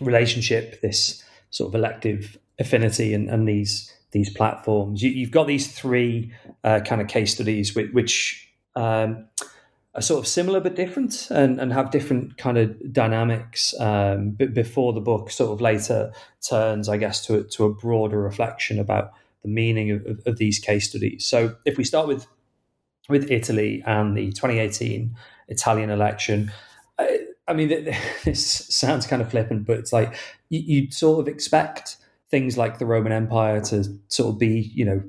relationship, 0.00 0.80
this 0.80 1.22
sort 1.50 1.68
of 1.68 1.74
elective 1.74 2.36
affinity, 2.58 3.14
and, 3.14 3.28
and 3.30 3.48
these 3.48 3.92
these 4.12 4.30
platforms. 4.30 5.02
You, 5.02 5.24
have 5.26 5.32
got 5.32 5.46
these 5.46 5.70
three 5.70 6.32
uh, 6.64 6.80
kind 6.80 7.02
of 7.02 7.08
case 7.08 7.34
studies, 7.34 7.74
which, 7.74 7.92
which 7.92 8.48
um, 8.74 9.26
are 9.96 10.02
sort 10.02 10.20
of 10.20 10.28
similar 10.28 10.60
but 10.60 10.74
different 10.74 11.28
and, 11.30 11.58
and 11.58 11.72
have 11.72 11.90
different 11.90 12.36
kind 12.36 12.58
of 12.58 12.92
dynamics 12.92 13.74
um, 13.80 14.30
but 14.30 14.52
before 14.52 14.92
the 14.92 15.00
book 15.00 15.30
sort 15.30 15.50
of 15.50 15.60
later 15.60 16.12
turns 16.46 16.88
i 16.88 16.96
guess 16.96 17.24
to, 17.26 17.44
to 17.44 17.64
a 17.64 17.72
broader 17.72 18.20
reflection 18.20 18.78
about 18.78 19.12
the 19.42 19.48
meaning 19.48 19.90
of, 19.90 20.04
of, 20.06 20.20
of 20.26 20.36
these 20.36 20.58
case 20.58 20.90
studies 20.90 21.24
so 21.24 21.56
if 21.64 21.78
we 21.78 21.84
start 21.84 22.06
with 22.06 22.26
with 23.08 23.30
italy 23.30 23.82
and 23.86 24.16
the 24.16 24.26
2018 24.32 25.16
italian 25.48 25.88
election 25.88 26.52
I, 26.98 27.20
I 27.48 27.52
mean 27.52 27.68
this 28.24 28.66
sounds 28.68 29.06
kind 29.06 29.22
of 29.22 29.30
flippant 29.30 29.66
but 29.66 29.78
it's 29.78 29.92
like 29.92 30.14
you, 30.48 30.60
you'd 30.60 30.94
sort 30.94 31.20
of 31.20 31.28
expect 31.28 31.96
things 32.28 32.56
like 32.58 32.78
the 32.78 32.86
roman 32.86 33.12
empire 33.12 33.60
to 33.60 33.84
sort 34.08 34.34
of 34.34 34.38
be 34.38 34.72
you 34.74 34.84
know 34.84 35.02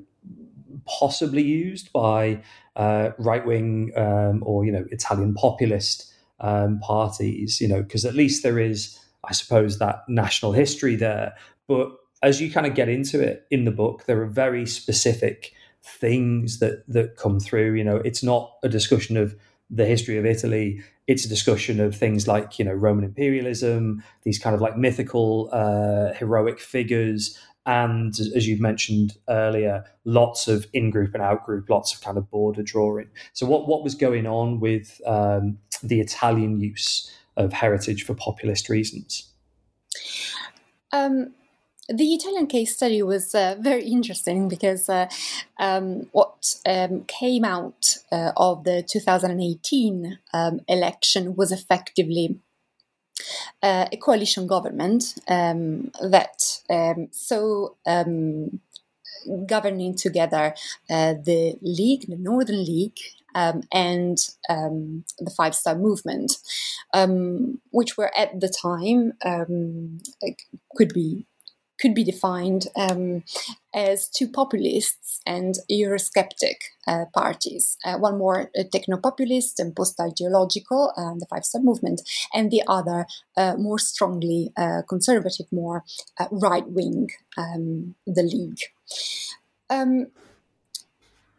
possibly 0.88 1.42
used 1.42 1.92
by 1.92 2.42
uh, 2.76 3.10
right 3.18 3.44
wing 3.46 3.92
um, 3.96 4.42
or 4.44 4.64
you 4.64 4.72
know 4.72 4.84
Italian 4.90 5.34
populist 5.34 6.12
um, 6.40 6.80
parties. 6.80 7.60
You 7.60 7.68
know, 7.68 7.82
because 7.82 8.04
at 8.04 8.14
least 8.14 8.42
there 8.42 8.58
is, 8.58 8.98
I 9.24 9.32
suppose, 9.32 9.78
that 9.78 10.04
national 10.08 10.52
history 10.52 10.96
there. 10.96 11.34
But 11.66 11.90
as 12.22 12.40
you 12.40 12.50
kind 12.50 12.66
of 12.66 12.74
get 12.74 12.88
into 12.88 13.20
it 13.20 13.46
in 13.50 13.64
the 13.64 13.70
book, 13.70 14.04
there 14.06 14.20
are 14.22 14.26
very 14.26 14.66
specific 14.66 15.52
things 15.82 16.58
that 16.58 16.84
that 16.88 17.16
come 17.16 17.38
through. 17.38 17.74
You 17.74 17.84
know, 17.84 17.96
it's 17.96 18.22
not 18.22 18.54
a 18.62 18.68
discussion 18.68 19.16
of 19.16 19.36
the 19.70 19.84
history 19.86 20.16
of 20.16 20.24
Italy. 20.24 20.82
It's 21.08 21.24
a 21.24 21.28
discussion 21.28 21.80
of 21.80 21.96
things 21.96 22.28
like 22.28 22.58
you 22.58 22.64
know 22.64 22.72
Roman 22.72 23.04
imperialism, 23.04 24.04
these 24.22 24.38
kind 24.38 24.54
of 24.54 24.60
like 24.60 24.76
mythical 24.76 25.50
uh, 25.52 26.12
heroic 26.14 26.60
figures, 26.60 27.36
and 27.68 28.18
as 28.34 28.48
you've 28.48 28.60
mentioned 28.60 29.18
earlier, 29.28 29.84
lots 30.06 30.48
of 30.48 30.66
in-group 30.72 31.12
and 31.12 31.22
out-group, 31.22 31.68
lots 31.68 31.94
of 31.94 32.00
kind 32.00 32.16
of 32.16 32.30
border 32.30 32.62
drawing. 32.62 33.08
So, 33.34 33.46
what 33.46 33.68
what 33.68 33.84
was 33.84 33.94
going 33.94 34.26
on 34.26 34.60
with 34.60 35.00
um, 35.04 35.58
the 35.82 36.00
Italian 36.00 36.60
use 36.60 37.10
of 37.36 37.52
heritage 37.52 38.04
for 38.04 38.14
populist 38.14 38.68
reasons? 38.68 39.32
Um, 40.92 41.34
the 41.88 42.14
Italian 42.14 42.46
case 42.46 42.76
study 42.76 43.02
was 43.02 43.34
uh, 43.34 43.56
very 43.58 43.86
interesting 43.86 44.48
because 44.48 44.88
uh, 44.88 45.08
um, 45.58 46.06
what 46.12 46.56
um, 46.66 47.04
came 47.04 47.44
out 47.44 47.96
uh, 48.12 48.32
of 48.36 48.64
the 48.64 48.82
2018 48.82 50.18
um, 50.34 50.60
election 50.68 51.34
was 51.34 51.50
effectively 51.50 52.38
uh, 53.62 53.86
a 53.90 53.96
coalition 53.96 54.46
government 54.46 55.14
um, 55.28 55.90
that 56.02 56.60
um, 56.68 57.08
so 57.10 57.76
um, 57.86 58.60
governing 59.46 59.96
together 59.96 60.54
uh, 60.90 61.14
the 61.14 61.56
League, 61.62 62.06
the 62.06 62.16
Northern 62.16 62.64
League, 62.64 62.98
um, 63.34 63.62
and 63.72 64.18
um, 64.48 65.04
the 65.18 65.30
Five 65.30 65.54
Star 65.54 65.74
Movement, 65.74 66.36
um, 66.92 67.60
which 67.70 67.96
were 67.96 68.12
at 68.16 68.40
the 68.40 68.48
time 68.48 69.12
could 70.76 70.92
be 70.92 71.26
could 71.80 71.94
be 71.94 72.04
defined 72.04 72.66
um, 72.76 73.22
as 73.74 74.08
two 74.08 74.28
populists 74.28 75.20
and 75.26 75.56
Eurosceptic 75.70 76.56
uh, 76.86 77.04
parties. 77.14 77.76
Uh, 77.84 77.96
one 77.96 78.18
more 78.18 78.50
uh, 78.58 78.64
techno-populist 78.72 79.60
and 79.60 79.74
post-ideological, 79.74 80.92
um, 80.96 81.18
the 81.18 81.26
Five 81.26 81.44
Star 81.44 81.62
Movement, 81.62 82.02
and 82.34 82.50
the 82.50 82.62
other 82.66 83.06
uh, 83.36 83.54
more 83.56 83.78
strongly 83.78 84.52
uh, 84.56 84.82
conservative, 84.88 85.46
more 85.52 85.84
uh, 86.18 86.26
right-wing, 86.30 87.10
um, 87.36 87.94
the 88.06 88.22
League. 88.22 88.60
Um, 89.70 90.08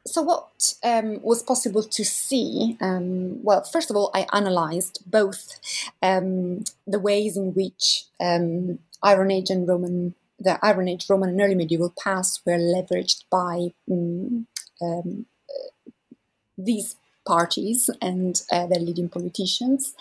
so 0.05 0.22
what 0.22 0.74
um, 0.84 1.22
was 1.22 1.43
possible 1.43 1.84
to 1.84 2.03
see 2.03 2.77
um, 2.81 3.43
well 3.43 3.63
first 3.63 3.89
of 3.89 3.96
all 3.96 4.10
i 4.13 4.25
analyzed 4.34 5.03
both 5.05 5.60
um, 6.01 6.63
the 6.88 7.00
ways 7.00 7.38
in 7.38 7.53
which 7.53 8.05
um, 8.19 8.79
iron 9.03 9.29
age 9.29 9.50
and 9.50 9.67
roman 9.67 10.15
the 10.39 10.60
Iron 10.65 10.88
Age, 10.88 11.05
Roman, 11.10 11.29
and 11.29 11.41
early 11.41 11.55
medieval 11.55 11.93
past 12.01 12.41
were 12.46 12.53
leveraged 12.53 13.24
by 13.29 13.69
um, 13.91 14.48
um, 14.81 15.25
these 16.58 16.96
parties 17.29 17.89
and 18.02 18.41
uh, 18.52 18.65
their 18.65 18.80
leading 18.80 19.10
politicians. 19.10 19.93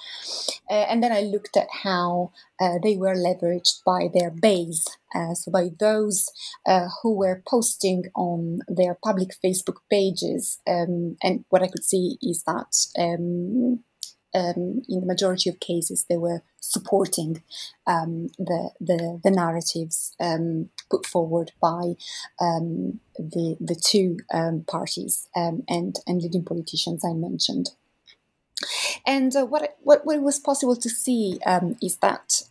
Uh, 0.71 0.87
and 0.91 1.03
then 1.03 1.13
I 1.13 1.21
looked 1.21 1.57
at 1.57 1.69
how 1.83 2.31
uh, 2.61 2.79
they 2.83 2.97
were 2.97 3.15
leveraged 3.15 3.85
by 3.85 4.09
their 4.13 4.31
base, 4.31 4.87
uh, 5.15 5.35
so 5.35 5.51
by 5.51 5.71
those 5.79 6.31
uh, 6.67 6.89
who 7.03 7.15
were 7.15 7.43
posting 7.47 8.05
on 8.15 8.61
their 8.67 8.95
public 9.05 9.31
Facebook 9.45 9.79
pages. 9.91 10.59
Um, 10.67 11.19
and 11.23 11.45
what 11.51 11.63
I 11.63 11.69
could 11.69 11.85
see 11.85 12.17
is 12.23 12.45
that 12.45 12.73
um, 12.99 13.85
um, 14.35 14.83
in 14.89 15.01
the 15.01 15.07
majority 15.07 15.49
of 15.51 15.61
cases, 15.61 16.05
they 16.09 16.17
were 16.17 16.43
supporting 16.61 17.43
um, 17.87 18.29
the, 18.39 18.71
the, 18.81 19.21
the 19.23 19.31
narratives 19.31 20.15
um, 20.21 20.71
put 20.91 21.07
forward 21.07 21.53
by 21.61 21.95
um, 22.41 23.01
the 23.19 23.57
the 23.61 23.75
two 23.75 24.19
um, 24.33 24.65
parties 24.67 25.29
um, 25.37 25.63
and 25.69 25.97
and 26.07 26.23
leading 26.23 26.45
politicians 26.45 27.05
I 27.05 27.13
mentioned. 27.13 27.71
And 29.07 29.35
uh, 29.35 29.47
what, 29.47 29.77
what 29.83 30.05
what 30.05 30.21
was 30.21 30.39
possible 30.39 30.77
to 30.77 30.89
see 30.89 31.39
is 31.83 31.97
that. 31.99 32.43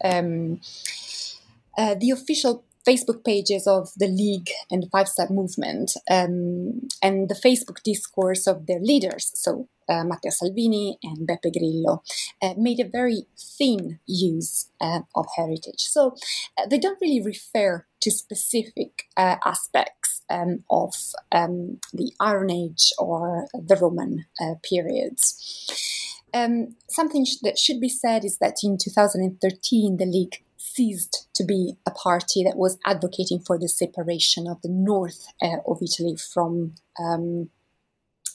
Uh, 1.79 1.93
the 1.93 2.09
official 2.09 2.63
Facebook 2.87 3.23
pages 3.25 3.67
of 3.67 3.89
the 3.97 4.07
League 4.07 4.49
and 4.71 4.83
the 4.83 4.89
Five 4.89 5.09
Star 5.09 5.27
Movement 5.29 5.93
um, 6.09 6.87
and 7.01 7.27
the 7.27 7.35
Facebook 7.35 7.83
discourse 7.83 8.47
of 8.47 8.65
their 8.65 8.79
leaders, 8.79 9.31
so 9.35 9.67
uh, 9.89 10.03
Matteo 10.03 10.31
Salvini 10.31 10.97
and 11.03 11.27
Beppe 11.27 11.51
Grillo, 11.51 12.03
uh, 12.41 12.53
made 12.57 12.79
a 12.79 12.87
very 12.87 13.25
thin 13.37 13.99
use 14.05 14.69
uh, 14.79 15.01
of 15.15 15.25
heritage. 15.35 15.81
So 15.81 16.15
uh, 16.57 16.65
they 16.67 16.77
don't 16.77 16.99
really 17.01 17.21
refer 17.21 17.85
to 18.01 18.11
specific 18.11 19.07
uh, 19.17 19.37
aspects 19.45 20.21
um, 20.29 20.63
of 20.69 20.93
um, 21.31 21.79
the 21.93 22.11
Iron 22.19 22.51
Age 22.51 22.93
or 22.99 23.47
the 23.53 23.75
Roman 23.75 24.25
uh, 24.41 24.55
periods. 24.63 26.13
Um, 26.33 26.75
something 26.89 27.25
sh- 27.25 27.39
that 27.41 27.57
should 27.57 27.79
be 27.79 27.89
said 27.89 28.25
is 28.25 28.37
that 28.39 28.57
in 28.63 28.77
2013, 28.77 29.97
the 29.97 30.05
League 30.05 30.43
ceased 30.57 31.27
to 31.33 31.43
be 31.43 31.77
a 31.85 31.91
party 31.91 32.43
that 32.43 32.57
was 32.57 32.77
advocating 32.85 33.39
for 33.39 33.57
the 33.57 33.69
separation 33.69 34.47
of 34.47 34.61
the 34.61 34.69
north 34.69 35.27
uh, 35.41 35.57
of 35.65 35.81
Italy 35.81 36.15
from 36.15 36.73
um, 36.99 37.49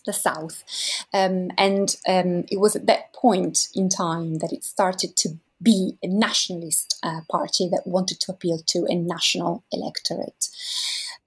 the 0.06 0.12
south. 0.12 0.62
Um, 1.12 1.50
and 1.58 1.96
um, 2.08 2.44
it 2.50 2.58
was 2.58 2.76
at 2.76 2.86
that 2.86 3.12
point 3.12 3.68
in 3.74 3.88
time 3.88 4.36
that 4.38 4.52
it 4.52 4.64
started 4.64 5.16
to 5.18 5.38
be 5.62 5.96
a 6.02 6.08
nationalist 6.08 6.98
uh, 7.02 7.20
party 7.30 7.68
that 7.68 7.86
wanted 7.86 8.18
to 8.20 8.32
appeal 8.32 8.58
to 8.66 8.84
a 8.88 8.94
national 8.94 9.64
electorate. 9.72 10.48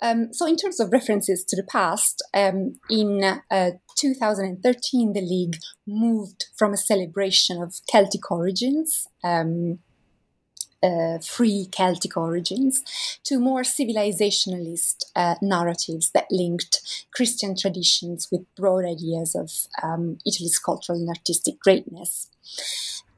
Um, 0.01 0.34
so, 0.34 0.45
in 0.45 0.58
terms 0.58 0.79
of 0.81 0.91
references 0.91 1.45
to 1.45 1.55
the 1.55 1.63
past, 1.63 2.21
um, 2.34 2.79
in 2.89 3.23
uh, 3.49 3.71
2013, 3.97 5.13
the 5.13 5.21
League 5.21 5.55
moved 5.88 6.47
from 6.53 6.73
a 6.73 6.77
celebration 6.77 7.62
of 7.62 7.79
Celtic 7.89 8.29
origins 8.29 9.08
um, 9.23 9.79
uh, 10.85 11.19
free 11.19 11.67
Celtic 11.71 12.15
origins 12.15 12.83
to 13.23 13.39
more 13.39 13.61
civilizationalist 13.61 15.05
uh, 15.15 15.35
narratives 15.41 16.11
that 16.11 16.27
linked 16.29 17.07
Christian 17.11 17.55
traditions 17.55 18.29
with 18.31 18.45
broad 18.55 18.85
ideas 18.85 19.35
of 19.35 19.51
um, 19.81 20.17
Italy's 20.25 20.59
cultural 20.59 20.99
and 20.99 21.09
artistic 21.09 21.59
greatness. 21.59 22.29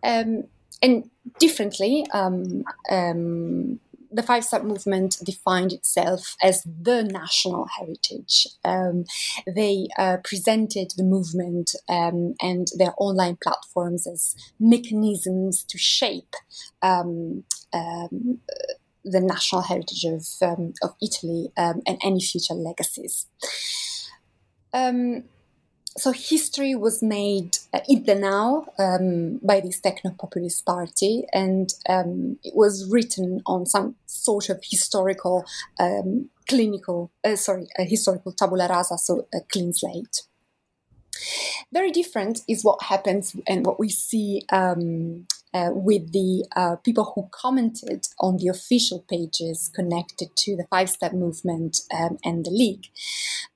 Um, 0.03 0.45
and 0.81 1.09
differently, 1.39 2.05
um, 2.13 2.63
um 2.89 3.79
the 4.11 4.23
Five 4.23 4.43
Star 4.43 4.63
Movement 4.63 5.17
defined 5.23 5.73
itself 5.73 6.35
as 6.41 6.63
the 6.63 7.03
national 7.03 7.67
heritage. 7.77 8.47
Um, 8.63 9.05
they 9.45 9.87
uh, 9.97 10.17
presented 10.23 10.93
the 10.97 11.03
movement 11.03 11.75
um, 11.89 12.35
and 12.41 12.67
their 12.77 12.93
online 12.97 13.37
platforms 13.41 14.07
as 14.07 14.35
mechanisms 14.59 15.63
to 15.63 15.77
shape 15.77 16.35
um, 16.81 17.43
um 17.73 18.39
the 19.03 19.21
national 19.21 19.61
heritage 19.61 20.03
of, 20.03 20.25
um, 20.41 20.73
of 20.83 20.93
Italy 21.01 21.51
um, 21.57 21.81
and 21.87 21.97
any 22.03 22.19
future 22.19 22.53
legacies. 22.53 23.25
Um, 24.73 25.23
so 25.97 26.11
history 26.11 26.75
was 26.75 27.01
made 27.01 27.57
uh, 27.73 27.79
in 27.87 28.03
the 28.03 28.15
now 28.15 28.67
um, 28.77 29.39
by 29.43 29.59
this 29.59 29.79
techno-populist 29.79 30.65
party, 30.65 31.25
and 31.33 31.73
um, 31.89 32.37
it 32.43 32.53
was 32.55 32.87
written 32.89 33.41
on 33.45 33.65
some 33.65 33.95
sort 34.05 34.49
of 34.49 34.59
historical, 34.63 35.45
um, 35.79 36.29
clinical, 36.47 37.11
uh, 37.23 37.35
sorry, 37.35 37.67
a 37.77 37.83
historical 37.83 38.31
tabula 38.31 38.67
rasa, 38.67 38.97
so 38.97 39.27
a 39.33 39.39
clean 39.51 39.73
slate. 39.73 40.23
Very 41.73 41.91
different 41.91 42.41
is 42.47 42.63
what 42.63 42.83
happens 42.83 43.35
and 43.47 43.65
what 43.65 43.79
we 43.79 43.89
see 43.89 44.43
um, 44.51 45.25
uh, 45.53 45.69
with 45.73 46.11
the 46.11 46.45
uh, 46.55 46.75
people 46.75 47.11
who 47.15 47.27
commented 47.31 48.07
on 48.19 48.37
the 48.37 48.49
official 48.49 49.03
pages 49.09 49.67
connected 49.73 50.35
to 50.35 50.55
the 50.55 50.67
Five 50.69 50.89
Star 50.89 51.11
Movement 51.11 51.81
um, 51.91 52.19
and 52.23 52.45
the 52.45 52.51
League. 52.51 52.85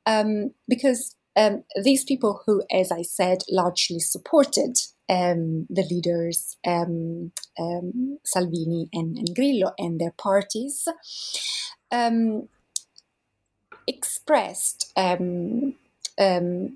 Um, 0.08 0.52
because 0.68 1.16
um, 1.36 1.64
these 1.82 2.04
people 2.04 2.44
who, 2.46 2.64
as 2.72 2.92
I 2.92 3.02
said, 3.04 3.44
largely 3.50 4.00
supported 4.00 4.78
um, 5.10 5.68
the 5.70 5.84
leaders 5.90 6.58
um, 6.66 7.32
um 7.60 8.20
Salvini 8.24 8.90
and, 8.94 9.18
and, 9.18 9.36
Grillo 9.36 9.74
and 9.78 10.00
their 10.00 10.12
parties 10.12 10.88
um, 11.92 12.48
expressed 13.88 14.92
um, 14.96 15.76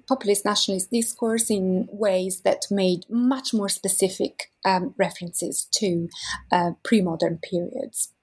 populist 0.07 0.43
nationalist 0.43 0.91
discourse 0.91 1.49
in 1.49 1.87
ways 1.91 2.41
that 2.41 2.65
made 2.71 3.05
much 3.09 3.53
more 3.53 3.69
specific 3.69 4.51
references 4.97 5.67
to 5.71 6.09
uh, 6.51 6.71
pre 6.83 7.01
modern 7.01 7.37
periods. 7.37 8.14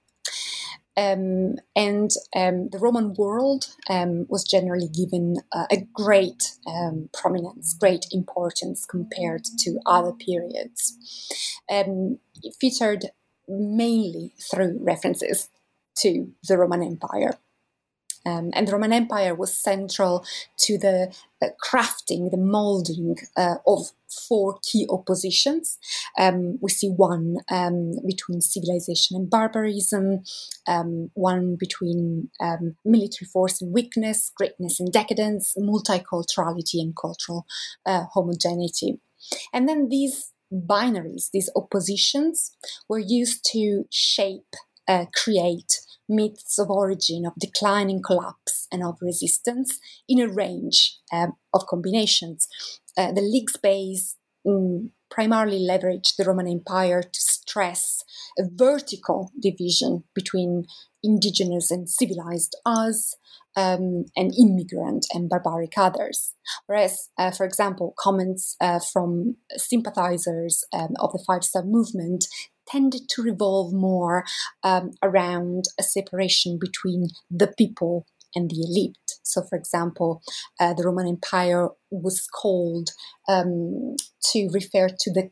Um, 0.95 1.55
and 1.75 2.11
um, 2.35 2.69
the 2.69 2.77
Roman 2.79 3.13
world 3.13 3.65
um, 3.89 4.25
was 4.29 4.43
generally 4.43 4.87
given 4.87 5.37
uh, 5.51 5.65
a 5.71 5.87
great 5.93 6.51
um, 6.67 7.09
prominence, 7.13 7.73
great 7.73 8.05
importance 8.11 8.85
compared 8.85 9.43
to 9.59 9.79
other 9.85 10.11
periods. 10.11 11.31
Um, 11.71 12.19
featured 12.59 13.05
mainly 13.47 14.33
through 14.51 14.77
references 14.81 15.49
to 15.97 16.31
the 16.47 16.57
Roman 16.57 16.83
Empire. 16.83 17.37
Um, 18.25 18.51
and 18.53 18.67
the 18.67 18.71
Roman 18.71 18.93
Empire 18.93 19.35
was 19.35 19.57
central 19.57 20.25
to 20.59 20.77
the 20.77 21.13
uh, 21.41 21.47
crafting, 21.63 22.31
the 22.31 22.37
molding 22.37 23.17
uh, 23.35 23.55
of 23.67 23.91
four 24.09 24.59
key 24.61 24.87
oppositions. 24.89 25.77
Um, 26.17 26.57
we 26.61 26.69
see 26.69 26.89
one 26.89 27.37
um, 27.49 27.95
between 28.05 28.41
civilization 28.41 29.17
and 29.17 29.29
barbarism, 29.29 30.23
um, 30.67 31.11
one 31.15 31.57
between 31.59 32.29
um, 32.39 32.75
military 32.85 33.27
force 33.27 33.61
and 33.61 33.73
weakness, 33.73 34.31
greatness 34.35 34.79
and 34.79 34.91
decadence, 34.91 35.55
multiculturality 35.59 36.79
and 36.81 36.95
cultural 36.95 37.45
uh, 37.85 38.05
homogeneity. 38.13 38.99
And 39.53 39.67
then 39.67 39.89
these 39.89 40.31
binaries, 40.53 41.29
these 41.31 41.49
oppositions, 41.55 42.55
were 42.87 42.99
used 42.99 43.43
to 43.51 43.85
shape, 43.89 44.55
uh, 44.87 45.05
create, 45.13 45.79
myths 46.09 46.59
of 46.59 46.69
origin, 46.69 47.25
of 47.25 47.33
decline 47.39 47.89
and 47.89 48.03
collapse, 48.03 48.67
and 48.71 48.83
of 48.83 48.97
resistance 49.01 49.79
in 50.07 50.19
a 50.19 50.27
range 50.27 50.97
um, 51.11 51.33
of 51.53 51.65
combinations. 51.67 52.47
Uh, 52.97 53.11
the 53.11 53.21
league 53.21 53.49
space 53.49 54.15
um, 54.47 54.91
primarily 55.09 55.59
leveraged 55.59 56.15
the 56.17 56.25
Roman 56.25 56.47
Empire 56.47 57.01
to 57.03 57.21
stress 57.21 58.03
a 58.37 58.43
vertical 58.51 59.31
division 59.39 60.03
between 60.15 60.65
indigenous 61.03 61.69
and 61.69 61.89
civilized 61.89 62.55
us, 62.65 63.15
um, 63.55 64.05
and 64.15 64.33
immigrant 64.37 65.05
and 65.13 65.29
barbaric 65.29 65.73
others. 65.77 66.33
Whereas, 66.65 67.09
uh, 67.17 67.31
for 67.31 67.45
example, 67.45 67.93
comments 67.97 68.55
uh, 68.59 68.79
from 68.79 69.35
sympathizers 69.55 70.63
um, 70.73 70.93
of 70.99 71.11
the 71.11 71.23
Five 71.25 71.43
Star 71.43 71.63
Movement 71.63 72.25
tended 72.67 73.09
to 73.09 73.21
revolve 73.21 73.73
more 73.73 74.25
um, 74.63 74.91
around 75.01 75.65
a 75.79 75.83
separation 75.83 76.57
between 76.59 77.09
the 77.29 77.47
people 77.47 78.05
and 78.35 78.49
the 78.49 78.61
elite. 78.61 78.97
So, 79.23 79.43
for 79.43 79.57
example, 79.57 80.21
uh, 80.59 80.73
the 80.73 80.83
Roman 80.83 81.07
Empire 81.07 81.69
was 81.91 82.27
called 82.27 82.89
um, 83.27 83.95
to 84.31 84.49
refer 84.51 84.89
to 84.89 85.11
the 85.11 85.31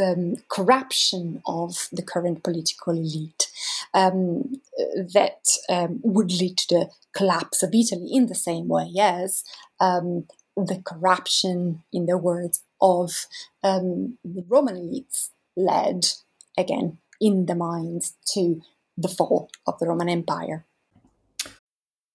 um, 0.00 0.36
corruption 0.48 1.42
of 1.46 1.88
the 1.92 2.02
current 2.02 2.42
political 2.42 2.94
elite 2.94 3.48
um, 3.92 4.60
that 4.94 5.46
um, 5.68 6.00
would 6.02 6.32
lead 6.32 6.56
to 6.58 6.74
the 6.74 6.90
collapse 7.14 7.62
of 7.62 7.74
Italy 7.74 8.08
in 8.12 8.26
the 8.26 8.34
same 8.34 8.68
way 8.68 8.92
as 8.98 9.44
um, 9.80 10.26
the 10.56 10.82
corruption, 10.84 11.82
in 11.92 12.06
the 12.06 12.18
words 12.18 12.62
of 12.80 13.26
um, 13.62 14.18
the 14.24 14.44
Roman 14.48 14.76
elites, 14.76 15.30
led 15.56 16.06
again 16.60 16.98
in 17.20 17.46
the 17.46 17.54
minds 17.54 18.14
to 18.34 18.60
the 18.96 19.08
fall 19.08 19.50
of 19.66 19.78
the 19.78 19.86
Roman 19.86 20.08
Empire. 20.08 20.66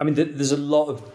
I 0.00 0.04
mean, 0.04 0.14
there's 0.14 0.52
a 0.52 0.56
lot 0.56 0.88
of 0.88 1.12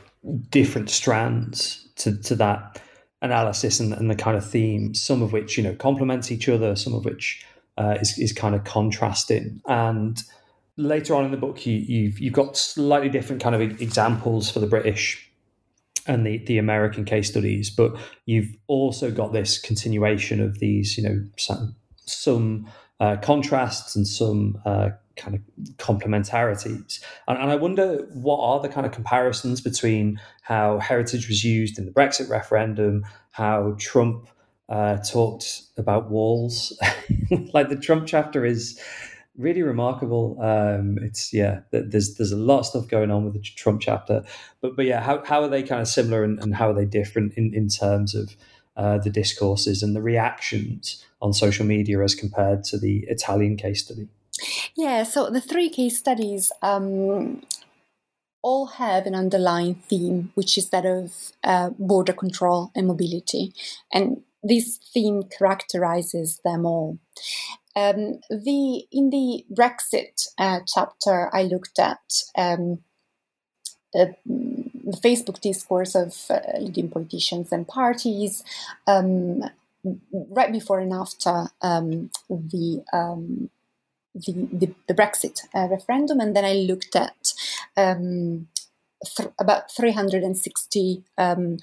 different 0.50 0.90
strands 0.90 1.88
to, 1.98 2.16
to 2.24 2.36
that 2.36 2.82
analysis 3.22 3.80
and, 3.80 3.94
and 3.94 4.10
the 4.10 4.16
kind 4.16 4.38
of 4.38 4.48
themes, 4.48 5.02
some 5.02 5.22
of 5.22 5.34
which, 5.34 5.58
you 5.58 5.64
know, 5.64 5.76
complements 5.76 6.32
each 6.32 6.48
other, 6.48 6.76
some 6.76 6.94
of 6.94 7.04
which 7.04 7.46
uh, 7.78 7.98
is, 8.00 8.18
is 8.20 8.32
kind 8.32 8.56
of 8.56 8.64
contrasting. 8.64 9.62
And 9.68 10.22
later 10.78 11.16
on 11.16 11.26
in 11.26 11.32
the 11.32 11.38
book, 11.38 11.66
you, 11.66 11.76
you've, 11.78 12.20
you've 12.20 12.34
got 12.34 12.56
slightly 12.56 13.10
different 13.10 13.42
kind 13.42 13.56
of 13.56 13.62
examples 13.82 14.50
for 14.50 14.60
the 14.60 14.68
British 14.68 15.30
and 16.08 16.26
the, 16.26 16.38
the 16.46 16.60
American 16.60 17.04
case 17.06 17.30
studies, 17.30 17.72
but 17.72 17.96
you've 18.26 18.56
also 18.68 19.10
got 19.10 19.34
this 19.34 19.58
continuation 19.58 20.40
of 20.40 20.60
these, 20.60 20.98
you 20.98 21.04
know, 21.04 21.26
some, 21.38 21.76
some 22.06 22.68
uh, 23.00 23.16
contrasts 23.18 23.96
and 23.96 24.08
some 24.08 24.62
uh, 24.66 24.90
kind 25.16 25.36
of 25.36 25.42
complementarities. 25.78 27.02
And, 27.28 27.38
and, 27.38 27.52
I 27.52 27.56
wonder 27.56 28.08
what 28.14 28.40
are 28.40 28.60
the 28.60 28.70
kind 28.70 28.86
of 28.86 28.92
comparisons 28.92 29.62
between 29.62 30.20
how 30.42 30.80
heritage 30.80 31.28
was 31.28 31.44
used 31.44 31.78
in 31.80 31.86
the 31.86 31.92
Brexit 31.92 32.30
referendum, 32.30 33.06
how 33.32 33.76
Trump 33.80 34.28
uh, 34.70 34.98
talked 34.98 35.62
about 35.78 36.10
walls. 36.10 36.78
like 37.54 37.70
the 37.70 37.76
Trump 37.76 38.08
chapter 38.08 38.46
is 38.46 38.80
really 39.38 39.62
remarkable. 39.62 40.38
Um, 40.42 40.98
it's 41.02 41.34
yeah, 41.34 41.62
there's 41.72 42.16
there's 42.16 42.32
a 42.32 42.38
lot 42.38 42.60
of 42.60 42.66
stuff 42.66 42.88
going 42.88 43.12
on 43.12 43.26
with 43.26 43.34
the 43.34 43.42
Trump 43.42 43.82
chapter, 43.82 44.24
but 44.62 44.76
but 44.76 44.86
yeah, 44.86 45.02
how 45.02 45.24
how 45.26 45.42
are 45.42 45.48
they 45.48 45.64
kind 45.64 45.82
of 45.82 45.88
similar 45.88 46.24
and, 46.24 46.40
and 46.40 46.56
how 46.56 46.70
are 46.70 46.74
they 46.74 46.86
different 46.86 47.34
in 47.34 47.54
in 47.54 47.68
terms 47.68 48.16
of 48.16 48.36
uh, 48.78 48.98
the 48.98 49.10
discourses 49.10 49.84
and 49.84 49.96
the 49.96 50.02
reactions 50.02 51.06
on 51.22 51.34
social 51.34 51.66
media 51.66 52.02
as 52.02 52.16
compared 52.16 52.64
to 52.66 52.78
the 52.78 53.06
Italian 53.08 53.58
case 53.58 53.84
study? 53.84 54.08
Yeah, 54.76 55.04
so 55.04 55.30
the 55.30 55.42
three 55.42 55.70
case 55.70 55.98
studies 55.98 56.52
um, 56.62 57.42
all 58.42 58.68
have 58.68 59.06
an 59.06 59.16
underlying 59.16 59.76
theme, 59.76 60.32
which 60.36 60.58
is 60.58 60.70
that 60.70 60.86
of 60.86 61.32
uh, 61.44 61.70
border 61.80 62.14
control 62.14 62.72
and 62.76 62.88
mobility. 62.88 63.54
And 63.92 64.22
this 64.44 64.78
theme 64.94 65.24
characterizes 65.24 66.40
them 66.46 66.66
all. 66.66 67.00
Um, 67.76 68.22
the 68.30 68.86
in 68.92 69.10
the 69.10 69.46
Brexit 69.52 70.28
uh, 70.38 70.60
chapter, 70.68 71.30
I 71.36 71.44
looked 71.44 71.80
at 71.80 72.24
um, 72.38 72.80
uh, 73.94 74.14
the 74.26 75.00
Facebook 75.02 75.42
discourse 75.42 75.96
of 75.96 76.16
uh, 76.30 76.60
leading 76.60 76.90
politicians 76.90 77.52
and 77.52 77.68
parties 77.68 78.44
um, 78.88 79.44
right 80.30 80.52
before 80.52 80.80
and 80.80 80.94
after 80.94 81.48
um, 81.62 82.10
the 82.30 82.84
um, 82.94 83.50
the, 84.16 84.48
the, 84.52 84.74
the 84.88 84.94
Brexit 84.94 85.42
uh, 85.54 85.68
referendum, 85.70 86.20
and 86.20 86.36
then 86.36 86.46
I 86.46 86.54
looked 86.54 86.96
at 86.96 87.34
um, 87.78 88.48
th- 89.18 89.30
about 89.40 89.72
360 89.72 91.04
um, 91.18 91.58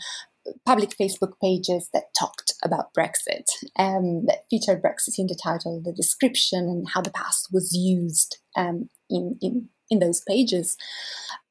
public 0.67 0.91
Facebook 0.91 1.35
pages 1.41 1.89
that 1.93 2.15
talked 2.19 2.55
about 2.65 2.93
Brexit, 2.95 3.47
um, 3.79 4.27
that 4.27 4.45
featured 4.51 4.83
Brexit 4.83 5.19
in 5.19 5.27
the 5.27 5.39
title, 5.41 5.81
the 5.81 5.93
description, 5.93 6.61
and 6.65 6.89
how 6.91 7.01
the 7.01 7.11
past 7.11 7.49
was 7.53 7.75
used 7.75 8.39
um, 8.57 8.89
in, 9.09 9.39
in, 9.41 9.69
in 9.91 9.99
those 9.99 10.21
pages. 10.21 10.77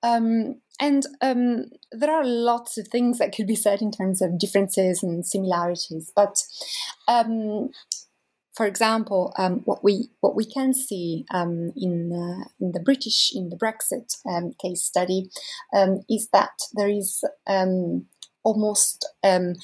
Um, 0.04 0.62
and 0.80 1.06
um, 1.22 1.66
there 1.92 2.12
are 2.12 2.26
lots 2.26 2.78
of 2.78 2.88
things 2.88 3.20
that 3.20 3.36
could 3.36 3.46
be 3.46 3.56
said 3.56 3.82
in 3.82 3.92
terms 3.92 4.22
of 4.22 4.40
differences 4.40 5.04
and 5.04 5.26
similarities, 5.26 6.12
but 6.16 6.44
um, 7.08 7.70
for 8.54 8.66
example, 8.66 9.34
um, 9.38 9.62
what 9.66 9.84
we 9.84 10.10
what 10.20 10.36
we 10.36 10.46
can 10.46 10.74
see 10.74 11.26
um, 11.34 11.72
in 11.76 12.12
uh, 12.12 12.50
in 12.60 12.74
the 12.74 12.80
British 12.80 13.32
in 13.34 13.50
the 13.50 13.56
Brexit 13.56 14.18
um, 14.26 14.54
case 14.62 14.84
study 14.84 15.30
um, 15.74 16.02
is 16.10 16.28
that 16.34 16.52
there 16.74 16.90
is 16.90 17.24
um, 17.48 18.08
almost 18.44 19.08
um, 19.24 19.56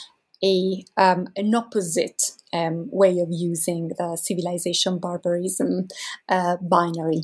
a 0.44 0.84
um, 0.98 1.28
an 1.36 1.54
opposite 1.56 2.22
um, 2.54 2.88
way 2.92 3.20
of 3.20 3.28
using 3.32 3.90
the 3.98 4.18
civilization 4.22 5.00
barbarism 5.00 5.88
uh, 6.30 6.58
binary 6.62 7.24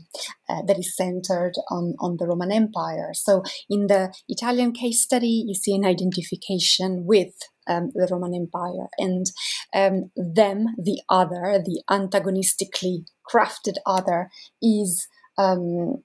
uh, 0.50 0.62
that 0.68 0.80
is 0.80 0.96
centered 0.96 1.54
on, 1.70 1.96
on 2.00 2.18
the 2.18 2.28
Roman 2.28 2.52
Empire. 2.52 3.12
So, 3.14 3.44
in 3.70 3.88
the 3.88 4.14
Italian 4.28 4.74
case 4.74 5.02
study, 5.02 5.44
you 5.48 5.54
see 5.54 5.76
an 5.76 5.86
identification 5.86 7.06
with 7.06 7.34
um, 7.68 7.92
the 7.94 8.08
Roman 8.12 8.36
Empire 8.36 8.88
and 8.98 9.26
um, 9.74 10.12
them, 10.16 10.76
the 10.78 11.02
other, 11.10 11.62
the 11.64 11.82
antagonistically 11.90 13.06
crafted 13.30 13.76
other, 13.86 14.30
is 14.62 15.08
um, 15.38 16.04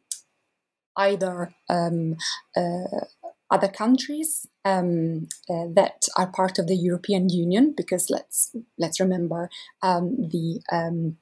either 0.96 1.54
um, 1.68 2.16
uh, 2.56 3.04
other 3.50 3.68
countries 3.68 4.46
um, 4.64 5.28
uh, 5.48 5.66
that 5.74 6.06
are 6.16 6.26
part 6.26 6.58
of 6.58 6.66
the 6.66 6.76
European 6.76 7.28
Union, 7.28 7.74
because 7.76 8.10
let's 8.10 8.54
let's 8.78 9.00
remember 9.00 9.48
um, 9.82 10.16
the 10.30 10.60
um, 10.70 11.16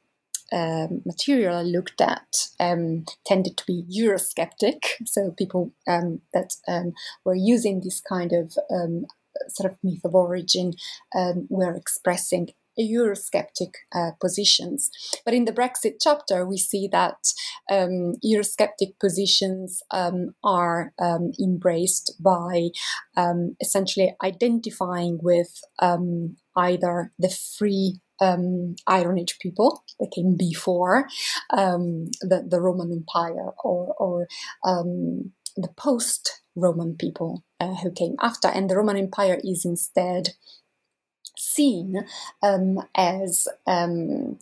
uh, 0.53 0.89
material 1.05 1.57
I 1.57 1.63
looked 1.63 2.01
at 2.01 2.49
um, 2.61 3.05
tended 3.25 3.57
to 3.57 3.67
be 3.67 3.85
Eurosceptic, 3.91 4.81
so 5.05 5.33
people 5.33 5.73
um, 5.87 6.21
that 6.33 6.55
were 7.25 7.35
using 7.35 7.81
this 7.81 8.01
kind 8.01 8.33
of 8.33 8.57
sort 9.49 9.71
of 9.71 9.79
myth 9.83 10.05
of 10.05 10.15
origin 10.15 10.73
were 11.49 11.75
expressing 11.75 12.51
Eurosceptic 12.79 13.73
uh, 13.95 14.13
positions. 14.21 14.91
But 15.25 15.35
in 15.35 15.45
the 15.45 15.53
Brexit 15.53 15.95
chapter, 16.01 16.47
we 16.47 16.59
see 16.59 16.89
that 16.93 17.33
um, 17.71 18.15
Eurosceptic 18.25 18.99
positions 19.01 19.83
um, 19.91 20.35
are 20.45 20.93
um, 21.01 21.33
embraced 21.41 22.15
by 22.21 22.69
um, 23.17 23.57
essentially 23.61 24.15
identifying 24.23 25.19
with 25.23 25.61
um, 25.81 26.37
either 26.57 27.13
the 27.19 27.31
free 27.31 28.01
um, 28.21 28.77
Iron 28.87 29.19
Age 29.19 29.39
people 29.41 29.85
that 30.01 30.13
came 30.15 30.37
before 30.37 31.07
um, 31.51 32.07
the, 32.21 32.47
the 32.49 32.61
Roman 32.61 32.91
Empire 32.93 33.51
or, 33.63 33.95
or 33.99 34.29
um, 34.65 35.33
the 35.57 35.69
post 35.77 36.43
Roman 36.55 36.97
people 36.97 37.45
uh, 37.61 37.75
who 37.77 37.91
came 37.93 38.17
after. 38.21 38.49
And 38.49 38.69
the 38.69 38.77
Roman 38.77 38.97
Empire 38.97 39.39
is 39.43 39.65
instead 39.65 40.31
seen 41.57 42.05
um, 42.43 42.79
as 42.95 43.49
um, 43.67 44.39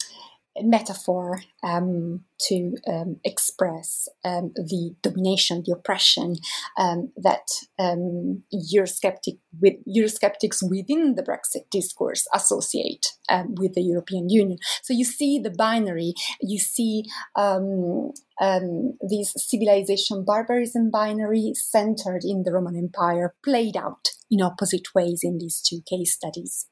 metaphor 0.63 1.41
um, 1.65 2.21
to 2.39 2.77
um, 2.87 3.17
express 3.25 4.09
um, 4.25 4.53
the 4.55 4.95
domination, 5.03 5.63
the 5.67 5.73
oppression 5.73 6.37
um, 6.79 7.11
that 7.17 7.49
um, 7.79 8.45
Eurosceptic 8.53 9.39
with, 9.61 9.75
Eurosceptics 9.85 10.59
within 10.69 11.17
the 11.17 11.23
Brexit 11.23 11.69
discourse 11.71 12.27
associate 12.33 13.07
um, 13.29 13.55
with 13.57 13.75
the 13.75 13.83
European 13.83 14.29
Union. 14.29 14.59
So 14.83 14.93
you 14.93 15.05
see 15.05 15.41
the 15.41 15.51
binary, 15.51 16.15
you 16.41 16.59
see 16.59 17.05
this 19.11 19.35
civilization 19.37 20.25
barbarism 20.25 20.91
binary 20.91 21.53
centered 21.55 22.23
in 22.23 22.45
the 22.45 22.53
Roman 22.53 22.77
Empire 22.77 23.35
played 23.43 23.77
out 23.77 24.11
in 24.31 24.41
opposite 24.43 24.95
ways 24.95 25.21
in 25.23 25.39
these 25.39 25.61
two 25.61 25.81
case 25.89 26.13
studies. 26.13 26.67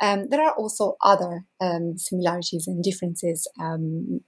Um, 0.00 0.28
there 0.30 0.42
are 0.42 0.54
also 0.54 0.96
other 1.02 1.44
um, 1.60 1.98
similarities 1.98 2.66
and 2.66 2.82
differences 2.82 3.48
um, 3.60 4.20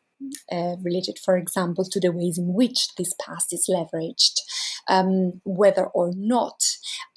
uh, 0.51 0.77
related, 0.83 1.19
for 1.25 1.37
example, 1.37 1.85
to 1.85 2.01
the 2.01 2.13
ways 2.13 2.39
in 2.39 2.55
which 2.55 2.95
this 2.97 3.15
past 3.25 3.53
is 3.53 3.69
leveraged, 3.69 4.39
um, 4.89 5.41
whether 5.45 5.87
or 5.87 6.13
not. 6.15 6.63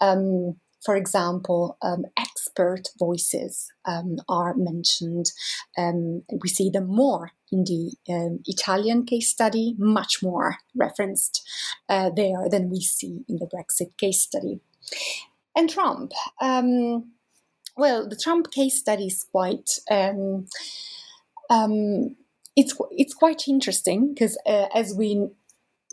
Um, 0.01 0.55
for 0.83 0.95
example, 0.95 1.77
um, 1.81 2.03
expert 2.17 2.89
voices 2.99 3.71
are 4.29 4.53
mentioned. 4.55 5.31
we 5.75 6.47
see 6.47 6.69
them 6.69 6.85
more 6.85 7.31
in 7.51 7.63
the 7.63 7.95
Italian 8.45 9.03
case 9.03 9.27
study, 9.29 9.75
much 9.79 10.21
more 10.21 10.57
referenced 10.75 11.41
uh, 11.89 12.11
there 12.15 12.47
than 12.51 12.69
we 12.69 12.81
see 12.81 13.25
in 13.27 13.37
the 13.37 13.47
Brexit 13.47 13.97
case 13.97 14.21
study. 14.21 14.59
And 15.55 15.69
Trump. 15.69 16.11
Um, 16.39 17.14
well, 17.77 18.07
the 18.07 18.15
Trump 18.15 18.51
case 18.51 18.79
study 18.79 19.07
is 19.07 19.25
quite. 19.31 19.79
Um, 19.89 20.47
um, 21.49 22.15
it's 22.55 22.75
it's 22.91 23.13
quite 23.13 23.47
interesting 23.47 24.13
because 24.13 24.37
uh, 24.45 24.67
as 24.73 24.93
we 24.97 25.27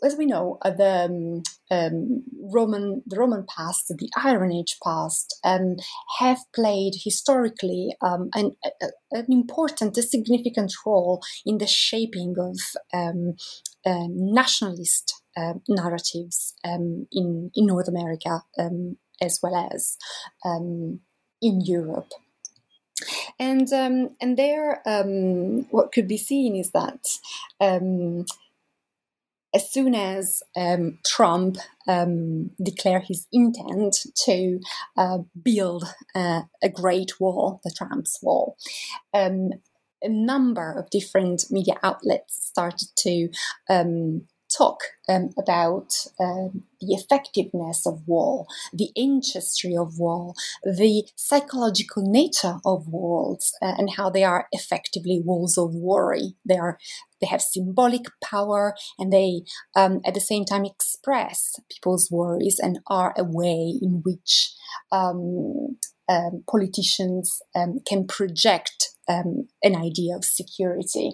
as 0.03 0.15
we 0.17 0.25
know, 0.25 0.57
uh, 0.61 0.71
the 0.71 1.05
um, 1.05 1.43
um, 1.71 2.23
Roman 2.53 3.03
the 3.05 3.17
Roman 3.17 3.45
past, 3.45 3.87
the 3.89 4.09
Iron 4.17 4.51
Age 4.51 4.77
past, 4.83 5.37
um, 5.43 5.75
have 6.19 6.39
played 6.55 6.93
historically 7.03 7.95
um, 8.01 8.29
an, 8.33 8.51
an 9.11 9.25
important, 9.29 9.97
a 9.97 10.03
significant 10.03 10.73
role 10.85 11.21
in 11.45 11.57
the 11.57 11.67
shaping 11.67 12.35
of 12.37 12.57
uh, 12.93 13.11
nationalist 13.85 15.21
uh, 15.35 15.53
narratives 15.67 16.55
in 16.63 17.07
in 17.53 17.65
North 17.65 17.89
America 17.89 18.43
as 19.21 19.39
well 19.43 19.69
as 19.73 19.97
in 21.43 21.61
Europe. 21.61 22.11
And 23.37 23.71
um, 23.73 24.15
and 24.21 24.37
there, 24.37 24.81
um, 24.87 25.67
what 25.71 25.91
could 25.91 26.07
be 26.07 26.17
seen 26.17 26.55
is 26.55 26.71
that 26.71 27.05
um, 27.59 28.25
as 29.53 29.69
soon 29.71 29.93
as 29.93 30.41
um, 30.55 30.99
Trump 31.05 31.57
um, 31.87 32.51
declared 32.61 33.03
his 33.03 33.27
intent 33.31 33.97
to 34.25 34.59
uh, 34.97 35.19
build 35.41 35.83
uh, 36.15 36.43
a 36.63 36.69
Great 36.69 37.19
Wall, 37.19 37.61
the 37.63 37.71
Trump's 37.71 38.19
Wall, 38.21 38.55
um, 39.13 39.51
a 40.01 40.09
number 40.09 40.71
of 40.71 40.89
different 40.89 41.45
media 41.49 41.75
outlets 41.83 42.45
started 42.45 42.89
to 42.97 43.29
um, 43.69 44.27
talk 44.55 44.81
um, 45.09 45.29
about 45.37 45.93
um, 46.19 46.63
the 46.79 46.93
effectiveness 46.93 47.85
of 47.85 48.07
war, 48.07 48.45
the 48.73 48.89
industry 48.95 49.75
of 49.75 49.99
war, 49.99 50.33
the 50.63 51.03
psychological 51.15 52.03
nature 52.05 52.59
of 52.65 52.87
walls, 52.87 53.53
uh, 53.61 53.73
and 53.77 53.91
how 53.91 54.09
they 54.09 54.23
are 54.23 54.47
effectively 54.51 55.21
walls 55.23 55.57
of 55.57 55.73
worry. 55.73 56.35
They 56.45 56.57
are 56.57 56.77
they 57.21 57.27
have 57.27 57.41
symbolic 57.41 58.05
power, 58.21 58.75
and 58.99 59.11
they 59.11 59.43
um, 59.75 60.01
at 60.05 60.13
the 60.13 60.19
same 60.19 60.45
time 60.45 60.65
express 60.65 61.59
people's 61.69 62.11
worries 62.11 62.59
and 62.61 62.79
are 62.87 63.13
a 63.17 63.23
way 63.23 63.79
in 63.81 64.01
which 64.03 64.53
um, 64.91 65.77
um, 66.09 66.43
politicians 66.49 67.41
um, 67.55 67.79
can 67.87 68.05
project 68.05 68.92
um, 69.07 69.47
an 69.61 69.75
idea 69.75 70.15
of 70.15 70.25
security. 70.25 71.11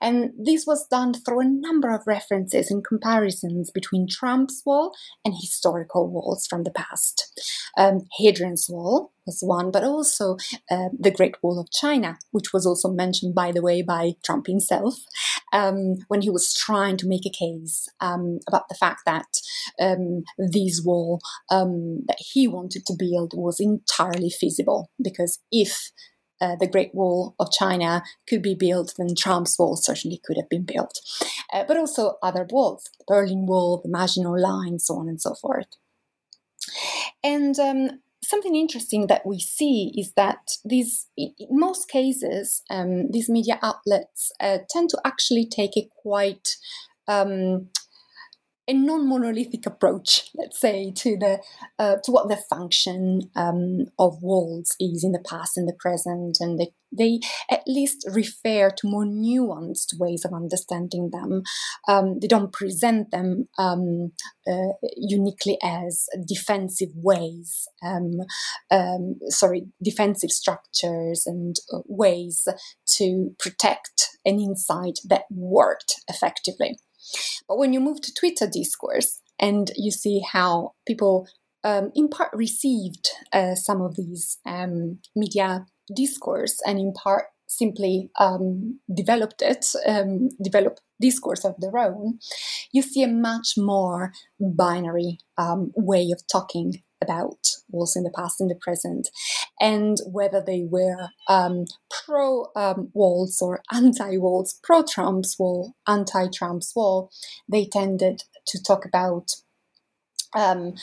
And 0.00 0.30
this 0.38 0.66
was 0.66 0.86
done 0.86 1.14
through 1.14 1.40
a 1.40 1.44
number 1.44 1.94
of 1.94 2.06
references 2.06 2.70
and 2.70 2.84
comparisons 2.84 3.70
between 3.70 4.06
Trump's 4.08 4.62
wall 4.64 4.92
and 5.24 5.34
historical 5.34 6.08
walls 6.08 6.46
from 6.46 6.64
the 6.64 6.70
past. 6.70 7.32
Um, 7.76 8.06
Hadrian's 8.18 8.66
Wall 8.68 9.12
was 9.26 9.40
one, 9.42 9.70
but 9.70 9.84
also 9.84 10.36
uh, 10.70 10.88
the 10.98 11.10
Great 11.10 11.36
Wall 11.42 11.58
of 11.60 11.70
China, 11.70 12.18
which 12.30 12.52
was 12.52 12.64
also 12.64 12.88
mentioned, 12.90 13.34
by 13.34 13.52
the 13.52 13.62
way, 13.62 13.82
by 13.82 14.12
Trump 14.24 14.46
himself 14.46 14.94
um, 15.52 15.96
when 16.08 16.22
he 16.22 16.30
was 16.30 16.54
trying 16.54 16.96
to 16.98 17.08
make 17.08 17.26
a 17.26 17.30
case 17.30 17.88
um, 18.00 18.38
about 18.48 18.68
the 18.68 18.74
fact 18.74 19.02
that 19.04 19.26
um, 19.80 20.22
this 20.38 20.82
wall 20.84 21.20
um, 21.50 22.02
that 22.06 22.18
he 22.18 22.46
wanted 22.46 22.86
to 22.86 22.94
build 22.98 23.32
was 23.34 23.60
entirely 23.60 24.30
feasible. 24.30 24.90
Because 25.02 25.40
if 25.50 25.90
uh, 26.40 26.56
the 26.56 26.66
Great 26.66 26.94
Wall 26.94 27.34
of 27.38 27.52
China 27.52 28.02
could 28.28 28.42
be 28.42 28.54
built, 28.54 28.94
then 28.98 29.14
Trump's 29.16 29.58
Wall 29.58 29.76
certainly 29.76 30.20
could 30.24 30.36
have 30.36 30.48
been 30.48 30.64
built. 30.64 31.00
Uh, 31.52 31.64
but 31.66 31.76
also 31.76 32.18
other 32.22 32.46
walls, 32.50 32.90
the 32.98 33.04
Berlin 33.06 33.46
Wall, 33.46 33.80
the 33.82 33.88
Maginot 33.88 34.40
Line, 34.40 34.78
so 34.78 34.96
on 34.96 35.08
and 35.08 35.20
so 35.20 35.34
forth. 35.34 35.76
And 37.22 37.58
um, 37.58 38.00
something 38.22 38.56
interesting 38.56 39.06
that 39.06 39.24
we 39.24 39.38
see 39.38 39.92
is 39.96 40.12
that 40.12 40.58
these, 40.64 41.06
in 41.16 41.32
most 41.50 41.88
cases, 41.88 42.62
um, 42.70 43.10
these 43.10 43.28
media 43.28 43.58
outlets 43.62 44.32
uh, 44.40 44.58
tend 44.68 44.90
to 44.90 45.00
actually 45.04 45.46
take 45.46 45.76
a 45.76 45.88
quite 46.02 46.56
um, 47.08 47.68
a 48.68 48.72
non-monolithic 48.72 49.64
approach, 49.66 50.30
let's 50.34 50.58
say, 50.58 50.90
to 50.90 51.16
the 51.16 51.40
uh, 51.78 51.96
to 52.04 52.10
what 52.10 52.28
the 52.28 52.36
function 52.36 53.30
um, 53.36 53.86
of 53.98 54.22
walls 54.22 54.74
is 54.80 55.04
in 55.04 55.12
the 55.12 55.20
past 55.20 55.56
and 55.56 55.68
the 55.68 55.72
present, 55.78 56.38
and 56.40 56.58
they, 56.58 56.72
they 56.90 57.20
at 57.50 57.62
least 57.66 58.08
refer 58.12 58.70
to 58.70 58.88
more 58.88 59.04
nuanced 59.04 59.98
ways 59.98 60.24
of 60.24 60.32
understanding 60.32 61.10
them. 61.10 61.42
Um, 61.86 62.18
they 62.20 62.26
don't 62.26 62.52
present 62.52 63.10
them 63.12 63.48
um, 63.58 64.12
uh, 64.46 64.72
uniquely 64.96 65.58
as 65.62 66.06
defensive 66.26 66.90
ways, 66.94 67.68
um, 67.84 68.20
um, 68.70 69.16
sorry, 69.28 69.68
defensive 69.82 70.30
structures 70.30 71.24
and 71.26 71.56
uh, 71.72 71.78
ways 71.86 72.48
to 72.96 73.34
protect 73.38 74.08
an 74.24 74.40
insight 74.40 74.98
that 75.04 75.24
worked 75.30 76.00
effectively. 76.08 76.78
But 77.48 77.58
when 77.58 77.72
you 77.72 77.80
move 77.80 78.00
to 78.02 78.14
Twitter 78.14 78.46
discourse 78.46 79.20
and 79.38 79.70
you 79.76 79.90
see 79.90 80.20
how 80.20 80.72
people 80.86 81.28
um, 81.64 81.90
in 81.94 82.08
part 82.08 82.30
received 82.32 83.08
uh, 83.32 83.54
some 83.54 83.80
of 83.82 83.96
these 83.96 84.38
um, 84.46 84.98
media 85.14 85.66
discourse 85.94 86.60
and 86.66 86.78
in 86.78 86.92
part 86.92 87.26
simply 87.48 88.10
um, 88.18 88.80
developed 88.92 89.42
it, 89.42 89.66
um, 89.86 90.28
discourse 91.00 91.44
of 91.44 91.54
their 91.58 91.76
own, 91.78 92.18
you 92.72 92.82
see 92.82 93.02
a 93.02 93.08
much 93.08 93.54
more 93.56 94.12
binary 94.40 95.18
um, 95.38 95.72
way 95.76 96.10
of 96.10 96.26
talking 96.26 96.82
about 97.06 97.48
walls 97.68 97.96
in 97.96 98.02
the 98.02 98.10
past 98.10 98.40
and 98.40 98.50
the 98.50 98.54
present, 98.54 99.08
and 99.60 99.98
whether 100.10 100.42
they 100.44 100.64
were 100.68 101.08
um, 101.28 101.64
pro 101.90 102.46
um, 102.56 102.90
walls 102.94 103.40
or 103.40 103.62
anti 103.72 104.16
walls, 104.16 104.58
pro 104.62 104.82
Trump's 104.82 105.38
wall, 105.38 105.74
anti 105.86 106.28
Trump's 106.28 106.72
wall, 106.74 107.10
they 107.48 107.66
tended 107.66 108.24
to 108.46 108.62
talk 108.62 108.84
about 108.84 109.32
um, 110.34 110.74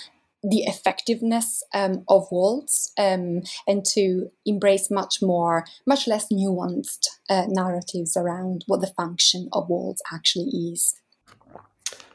the 0.44 0.64
effectiveness 0.64 1.64
um, 1.74 2.04
of 2.10 2.28
walls 2.30 2.92
um, 2.98 3.44
and 3.66 3.86
to 3.86 4.30
embrace 4.46 4.92
much 4.92 5.22
more, 5.22 5.66
much 5.88 6.06
less 6.06 6.28
nuanced 6.32 7.08
uh, 7.30 7.46
narratives 7.48 8.18
around 8.18 8.64
what 8.68 8.82
the 8.82 8.94
function 8.98 9.48
of 9.54 9.70
walls 9.70 10.02
actually 10.12 10.50
is. 10.74 10.96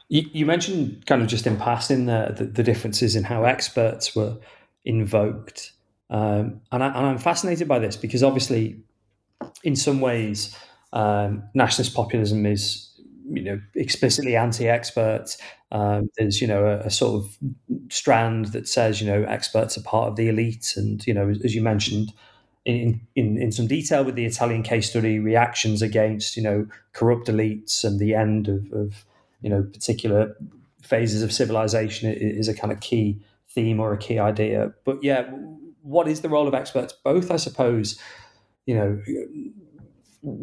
You, 0.09 0.29
you 0.33 0.47
mentioned 0.47 1.05
kind 1.07 1.23
of 1.23 1.29
just 1.29 1.47
in 1.47 1.57
passing 1.57 2.07
the, 2.07 2.35
the, 2.37 2.45
the 2.45 2.63
differences 2.63 3.15
in 3.15 3.25
how 3.25 3.45
experts 3.45 4.17
were 4.17 4.39
invoked. 4.85 5.73
Um, 6.11 6.63
and, 6.73 6.83
I, 6.83 7.11
am 7.11 7.19
fascinated 7.19 7.69
by 7.69 7.79
this 7.79 7.97
because 7.97 8.23
obviously, 8.23 8.81
in 9.63 9.77
some 9.77 10.01
ways, 10.01 10.57
um, 10.93 11.43
nationalist 11.55 11.95
populism 11.95 12.47
is 12.47 12.89
you 13.31 13.43
know 13.43 13.61
explicitly 13.75 14.37
anti-expert. 14.37 15.37
Um, 15.71 16.09
there's 16.17 16.41
you 16.41 16.47
know 16.47 16.65
a, 16.65 16.79
a, 16.87 16.91
sort 16.91 17.23
of 17.23 17.37
strand 17.91 18.47
that 18.47 18.67
says 18.67 19.01
you 19.03 19.07
know 19.07 19.25
experts 19.25 19.77
are 19.77 19.83
part 19.83 20.09
of 20.09 20.17
the 20.17 20.29
elite, 20.29 20.75
and 20.77 21.07
you 21.07 21.13
know 21.13 21.29
as 21.29 21.55
you 21.55 21.61
mentioned 21.61 22.13
in 22.65 23.01
in, 23.15 23.41
in 23.41 23.53
some 23.53 23.67
detail 23.67 24.05
with 24.05 24.15
the 24.15 24.25
Italian 24.25 24.63
case 24.63 24.91
study, 24.91 25.19
reactions 25.19 25.83
against 25.83 26.37
you 26.37 26.43
know 26.43 26.67
corrupt 26.93 27.29
elites 27.29 27.85
and 27.85 27.99
the 27.99 28.15
end 28.15 28.49
of, 28.49 28.73
of 28.73 29.05
you 29.41 29.51
know 29.51 29.63
particular 29.63 30.35
phases 30.83 31.23
of 31.23 31.33
civilization 31.33 32.13
is 32.13 32.49
a 32.49 32.55
kind 32.55 32.73
of 32.73 32.81
key 32.81 33.21
theme 33.49 33.81
or 33.81 33.93
a 33.93 33.99
key 33.99 34.19
idea. 34.19 34.73
But 34.85 35.03
yeah, 35.03 35.23
what 35.83 36.09
is 36.09 36.21
the 36.21 36.29
role 36.29 36.49
of 36.49 36.55
experts? 36.55 36.95
Both, 37.05 37.31
I 37.31 37.37
suppose. 37.37 37.99
You 38.67 38.75
know, 38.75 39.01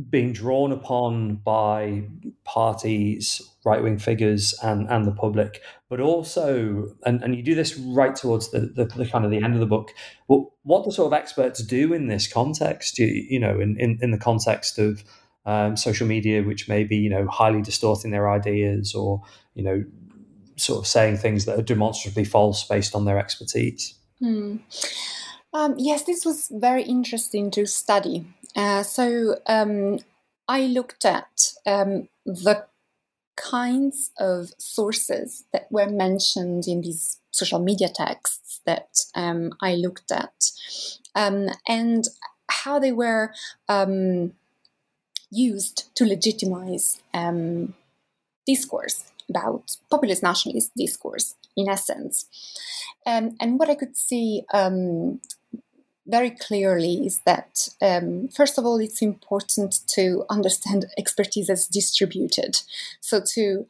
being 0.09 0.33
drawn 0.33 0.71
upon 0.71 1.35
by 1.35 2.03
parties, 2.43 3.41
right 3.65 3.83
wing 3.83 3.99
figures, 3.99 4.53
and 4.63 4.89
and 4.89 5.05
the 5.05 5.11
public, 5.11 5.61
but 5.89 5.99
also, 5.99 6.87
and, 7.05 7.21
and 7.21 7.35
you 7.35 7.43
do 7.43 7.55
this 7.55 7.77
right 7.77 8.15
towards 8.15 8.51
the, 8.51 8.61
the, 8.61 8.85
the 8.85 9.05
kind 9.05 9.25
of 9.25 9.31
the 9.31 9.41
end 9.43 9.53
of 9.53 9.59
the 9.59 9.65
book. 9.65 9.91
What 10.27 10.49
what 10.63 10.85
the 10.85 10.91
sort 10.91 11.07
of 11.07 11.13
experts 11.13 11.61
do 11.63 11.93
in 11.93 12.07
this 12.07 12.31
context, 12.31 12.97
you, 12.97 13.07
you 13.07 13.39
know, 13.39 13.59
in, 13.59 13.77
in, 13.79 13.99
in 14.01 14.11
the 14.11 14.17
context 14.17 14.79
of 14.79 15.03
um, 15.45 15.77
social 15.77 16.07
media, 16.07 16.43
which 16.43 16.67
may 16.67 16.83
be 16.83 16.97
you 16.97 17.09
know 17.09 17.27
highly 17.27 17.61
distorting 17.61 18.11
their 18.11 18.29
ideas 18.29 18.93
or 18.93 19.21
you 19.53 19.63
know 19.63 19.83
sort 20.57 20.79
of 20.79 20.87
saying 20.87 21.17
things 21.17 21.45
that 21.45 21.59
are 21.59 21.63
demonstrably 21.63 22.23
false 22.23 22.63
based 22.63 22.95
on 22.95 23.05
their 23.05 23.19
expertise. 23.19 23.95
Hmm. 24.19 24.57
Um, 25.53 25.75
yes, 25.77 26.03
this 26.03 26.25
was 26.25 26.49
very 26.51 26.83
interesting 26.83 27.49
to 27.51 27.65
study 27.65 28.25
uh, 28.55 28.83
so 28.83 29.37
um, 29.47 29.99
I 30.47 30.67
looked 30.67 31.05
at 31.05 31.51
um, 31.65 32.07
the 32.25 32.65
kinds 33.35 34.11
of 34.17 34.51
sources 34.57 35.43
that 35.51 35.67
were 35.69 35.89
mentioned 35.89 36.67
in 36.67 36.81
these 36.81 37.19
social 37.31 37.59
media 37.59 37.89
texts 37.93 38.61
that 38.65 38.99
um, 39.13 39.51
I 39.61 39.75
looked 39.75 40.11
at 40.11 40.51
um, 41.15 41.49
and 41.67 42.05
how 42.49 42.79
they 42.79 42.93
were 42.93 43.33
um, 43.67 44.33
used 45.35 45.93
to 45.95 46.05
legitimize 46.05 47.01
um, 47.13 47.73
discourse 48.45 49.11
about 49.29 49.77
populist 49.89 50.23
nationalist 50.23 50.71
discourse 50.77 51.35
in 51.57 51.69
essence. 51.69 52.25
and 53.39 53.59
what 53.59 53.69
I 53.69 53.75
could 53.75 53.97
see 53.97 54.43
um, 54.53 55.19
very 56.07 56.29
clearly 56.31 57.05
is 57.05 57.21
that, 57.25 57.69
um, 57.81 58.27
first 58.27 58.57
of 58.57 58.65
all, 58.65 58.77
it's 58.79 59.01
important 59.01 59.79
to 59.87 60.25
understand 60.29 60.85
expertise 60.97 61.49
as 61.49 61.67
distributed. 61.67 62.61
So, 63.01 63.21
to 63.33 63.65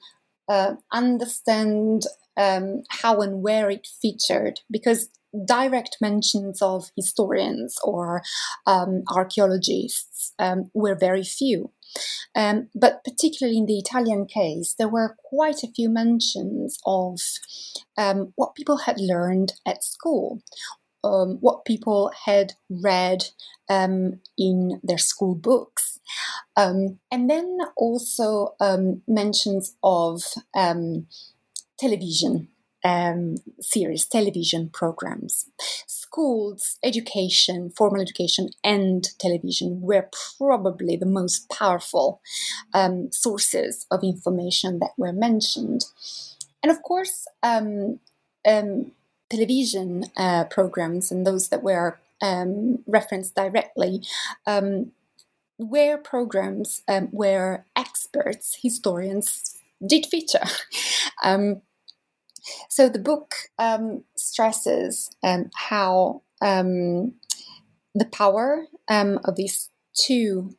uh, 0.50 0.76
understand 0.92 2.04
um, 2.38 2.84
how 2.90 3.22
and 3.22 3.42
where 3.42 3.70
it 3.70 3.88
featured, 4.02 4.60
because 4.70 5.10
direct 5.46 5.98
mentions 6.02 6.62
of 6.62 6.92
historians 6.96 7.76
or 7.84 8.22
um, 8.66 9.04
archaeologists 9.10 10.34
um, 10.40 10.70
were 10.74 10.96
very 10.96 11.24
few. 11.24 11.72
Um, 12.36 12.70
but 12.76 13.04
particularly 13.04 13.58
in 13.58 13.66
the 13.66 13.80
Italian 13.80 14.26
case, 14.26 14.76
there 14.78 14.90
were 14.90 15.16
quite 15.24 15.64
a 15.64 15.72
few 15.72 15.90
mentions 15.90 16.78
of 16.86 17.20
um, 17.98 18.34
what 18.36 18.56
people 18.56 18.78
had 18.80 19.00
learned 19.00 19.54
at 19.66 19.84
school 19.84 20.42
um, 21.06 21.38
what 21.40 21.66
people 21.66 22.12
had 22.26 22.54
read 22.70 23.26
um, 23.70 24.20
in 24.38 24.82
their 24.84 24.98
school 24.98 25.36
books. 25.36 26.00
And 26.58 26.98
then 27.12 27.60
also 27.78 28.56
mentions 29.08 29.76
of 29.84 30.24
television 31.80 32.48
um, 32.86 33.38
series, 33.62 34.06
television 34.06 34.70
programs. 34.70 35.48
Schools, 35.88 36.78
education, 36.84 37.72
formal 37.76 38.02
education, 38.02 38.52
and 38.64 39.10
television 39.20 39.82
were 39.82 40.10
probably 40.38 40.96
the 40.98 41.08
most 41.08 41.50
powerful 41.50 42.22
sources 43.12 43.86
of 43.92 44.04
information 44.04 44.80
that 44.80 44.92
were 44.98 45.14
mentioned. 45.14 45.86
And 46.64 46.72
of 46.72 46.82
course, 46.84 47.28
um, 47.44 48.00
um, 48.48 48.92
television 49.30 50.06
uh, 50.18 50.46
programs 50.46 51.12
and 51.12 51.26
those 51.26 51.50
that 51.50 51.64
were 51.64 52.00
um, 52.22 52.80
referenced 52.88 53.36
directly 53.36 54.02
um, 54.48 54.92
were 55.58 55.98
programs 55.98 56.84
um, 56.88 57.08
where 57.08 57.66
experts, 57.76 58.58
historians, 58.62 59.58
did 59.86 60.06
feature. 60.06 60.46
Um, 62.46 62.66
so 62.70 62.90
the 62.90 63.00
book 63.00 63.36
um, 63.58 64.04
stresses 64.16 65.10
um, 65.24 65.50
how 65.54 66.22
the 66.42 68.06
power 68.12 68.66
of 68.90 69.36
these 69.36 69.70
two 69.94 70.56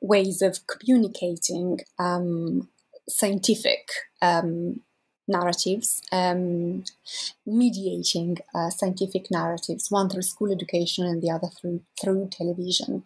ways 0.00 0.42
of 0.42 0.66
communicating 0.66 1.80
scientific 3.08 3.88
um, 4.20 4.80
narratives, 5.28 6.00
um, 6.10 6.84
mediating 7.46 8.38
uh, 8.54 8.70
scientific 8.70 9.30
narratives, 9.30 9.90
one 9.90 10.08
through 10.08 10.22
school 10.22 10.50
education 10.50 11.04
and 11.04 11.22
the 11.22 11.30
other 11.30 11.48
through 11.48 11.82
through 12.00 12.28
television. 12.32 13.04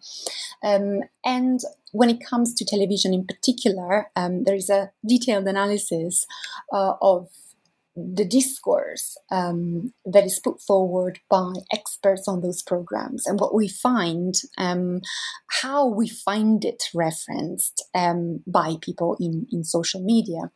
Um, 0.63 1.01
and 1.25 1.59
when 1.91 2.09
it 2.09 2.25
comes 2.25 2.53
to 2.55 2.65
television 2.65 3.13
in 3.13 3.25
particular, 3.25 4.09
um, 4.15 4.45
there 4.45 4.55
is 4.55 4.69
a 4.69 4.91
detailed 5.05 5.47
analysis 5.47 6.25
uh, 6.71 6.93
of 7.01 7.29
the 7.95 8.25
discourse 8.25 9.15
um, 9.29 9.93
that 10.05 10.25
is 10.25 10.39
put 10.39 10.59
forward 10.61 11.19
by 11.29 11.53
experts 11.71 12.27
on 12.27 12.41
those 12.41 12.63
programs 12.63 13.27
and 13.27 13.39
what 13.39 13.53
we 13.53 13.67
find, 13.67 14.33
um, 14.57 15.01
how 15.61 15.85
we 15.87 16.07
find 16.07 16.65
it 16.65 16.85
referenced 16.95 17.85
um, 17.93 18.41
by 18.47 18.75
people 18.81 19.15
in, 19.19 19.45
in 19.51 19.63
social 19.63 20.03
media, 20.03 20.51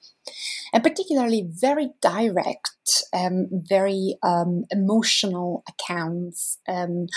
and 0.74 0.84
particularly 0.84 1.48
very 1.48 1.90
direct, 2.02 3.04
um, 3.14 3.48
very 3.52 4.18
um, 4.24 4.66
emotional 4.72 5.64
accounts 5.70 6.58
um, 6.68 7.08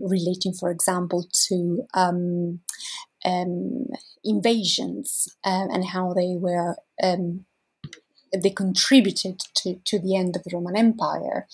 relating, 0.00 0.52
for 0.52 0.70
example, 0.70 1.26
to 1.48 1.84
invasions 4.24 5.28
and 5.44 5.84
how 5.84 6.12
they 6.12 6.36
were 6.38 6.76
they 8.40 8.50
contributed 8.50 9.40
to, 9.56 9.76
to 9.84 9.98
the 9.98 10.16
end 10.16 10.36
of 10.36 10.44
the 10.44 10.50
Roman 10.52 10.76
Empire 10.76 11.46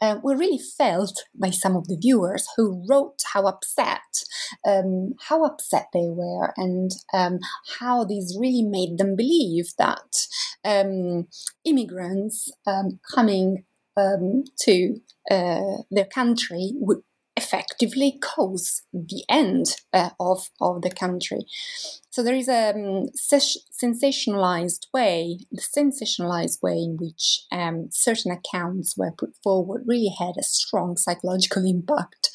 uh, 0.00 0.16
were 0.22 0.36
really 0.36 0.58
felt 0.58 1.24
by 1.34 1.50
some 1.50 1.76
of 1.76 1.88
the 1.88 1.96
viewers 1.96 2.46
who 2.56 2.84
wrote 2.88 3.20
how 3.32 3.46
upset, 3.46 4.24
um, 4.66 5.14
how 5.28 5.44
upset 5.44 5.88
they 5.92 6.08
were, 6.08 6.52
and 6.56 6.90
um, 7.12 7.38
how 7.78 8.04
this 8.04 8.36
really 8.38 8.62
made 8.62 8.98
them 8.98 9.16
believe 9.16 9.72
that 9.78 10.26
um, 10.64 11.28
immigrants 11.64 12.50
um, 12.66 12.98
coming 13.14 13.64
um, 13.96 14.44
to 14.60 15.00
uh, 15.30 15.82
their 15.90 16.06
country 16.06 16.72
would 16.74 17.02
effectively 17.36 18.18
cause 18.22 18.82
the 18.92 19.24
end 19.28 19.76
uh, 19.92 20.10
of, 20.20 20.50
of 20.60 20.82
the 20.82 20.90
country. 20.90 21.40
So 22.10 22.22
there 22.22 22.34
is 22.34 22.48
a 22.48 22.70
um, 22.70 23.08
sensationalized 23.16 24.86
way, 24.94 25.40
the 25.50 25.60
sensationalized 25.60 26.62
way 26.62 26.74
in 26.74 26.96
which 26.96 27.40
um, 27.50 27.88
certain 27.90 28.30
accounts 28.30 28.96
were 28.96 29.10
put 29.10 29.34
forward 29.42 29.82
really 29.86 30.14
had 30.16 30.34
a 30.38 30.44
strong 30.44 30.96
psychological 30.96 31.64
impact 31.68 32.30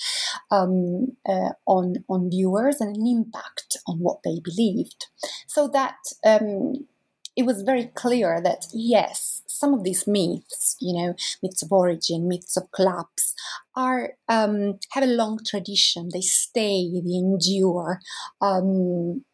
um, 0.51 1.15
uh, 1.27 1.51
on 1.65 2.03
on 2.09 2.29
viewers 2.29 2.81
and 2.81 2.95
an 2.95 3.07
impact 3.07 3.77
on 3.87 3.99
what 3.99 4.19
they 4.23 4.41
believed. 4.43 5.05
So 5.47 5.69
that 5.69 5.97
um, 6.25 6.87
it 7.37 7.45
was 7.45 7.61
very 7.61 7.85
clear 7.85 8.41
that 8.43 8.65
yes, 8.73 9.43
some 9.59 9.73
of 9.73 9.83
these 9.83 10.07
myths, 10.07 10.75
you 10.79 10.93
know, 10.93 11.15
myths 11.43 11.63
of 11.63 11.71
origin, 11.71 12.27
myths 12.27 12.57
of 12.57 12.71
collapse, 12.71 13.33
are 13.75 14.13
um, 14.27 14.79
have 14.91 15.03
a 15.03 15.07
long 15.07 15.39
tradition. 15.45 16.09
They 16.13 16.21
stay, 16.21 16.89
they 16.91 17.15
endure. 17.15 17.99
Um, 18.41 19.25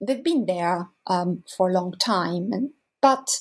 they've 0.00 0.22
been 0.22 0.46
there 0.46 0.88
um, 1.06 1.44
for 1.56 1.70
a 1.70 1.72
long 1.72 1.92
time, 1.98 2.50
and, 2.52 2.70
but 3.00 3.38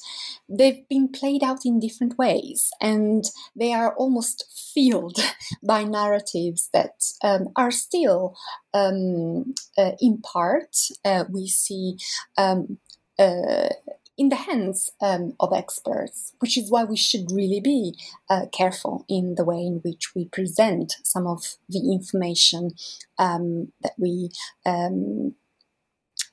they've 0.47 0.87
been 0.87 1.09
played 1.09 1.43
out 1.43 1.65
in 1.65 1.79
different 1.79 2.17
ways, 2.17 2.69
and 2.81 3.25
they 3.55 3.73
are 3.73 3.95
almost 3.95 4.45
filled 4.73 5.17
by 5.63 5.83
narratives 5.83 6.69
that 6.73 7.11
um, 7.23 7.49
are 7.55 7.71
still, 7.71 8.35
um, 8.73 9.55
uh, 9.77 9.91
in 9.99 10.19
part, 10.19 10.77
uh, 11.05 11.25
we 11.29 11.47
see. 11.47 11.97
Um, 12.37 12.77
uh, 13.19 13.69
in 14.17 14.29
the 14.29 14.35
hands 14.35 14.91
um, 14.99 15.33
of 15.39 15.53
experts, 15.53 16.33
which 16.39 16.57
is 16.57 16.71
why 16.71 16.83
we 16.83 16.97
should 16.97 17.31
really 17.31 17.59
be 17.59 17.93
uh, 18.29 18.47
careful 18.51 19.05
in 19.07 19.35
the 19.35 19.45
way 19.45 19.57
in 19.57 19.79
which 19.83 20.15
we 20.15 20.25
present 20.25 20.95
some 21.03 21.27
of 21.27 21.55
the 21.69 21.91
information 21.91 22.71
um, 23.19 23.71
that 23.81 23.93
we, 23.97 24.31
um, 24.65 25.35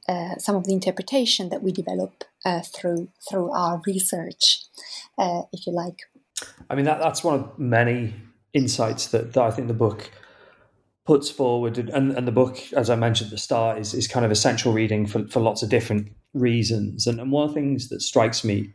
uh, 0.08 0.36
some 0.38 0.56
of 0.56 0.64
the 0.64 0.72
interpretation 0.72 1.50
that 1.50 1.62
we 1.62 1.72
develop 1.72 2.24
uh, 2.44 2.62
through 2.62 3.08
through 3.28 3.50
our 3.52 3.82
research, 3.86 4.62
uh, 5.18 5.42
if 5.52 5.66
you 5.66 5.72
like. 5.72 6.00
I 6.70 6.74
mean, 6.74 6.86
that, 6.86 6.98
that's 6.98 7.22
one 7.22 7.40
of 7.40 7.58
many 7.58 8.14
insights 8.54 9.08
that, 9.08 9.34
that 9.34 9.42
I 9.42 9.50
think 9.50 9.68
the 9.68 9.74
book 9.74 10.10
puts 11.04 11.30
forward 11.30 11.76
and, 11.76 12.12
and 12.12 12.26
the 12.26 12.32
book 12.32 12.58
as 12.72 12.88
i 12.88 12.96
mentioned 12.96 13.26
at 13.26 13.30
the 13.32 13.36
start 13.36 13.78
is, 13.78 13.92
is 13.92 14.08
kind 14.08 14.24
of 14.24 14.32
essential 14.32 14.72
reading 14.72 15.06
for, 15.06 15.26
for 15.28 15.38
lots 15.40 15.62
of 15.62 15.68
different 15.68 16.10
reasons 16.34 17.06
and, 17.06 17.20
and 17.20 17.30
one 17.32 17.48
of 17.48 17.54
the 17.54 17.60
things 17.60 17.88
that 17.88 18.02
strikes 18.02 18.44
me 18.44 18.72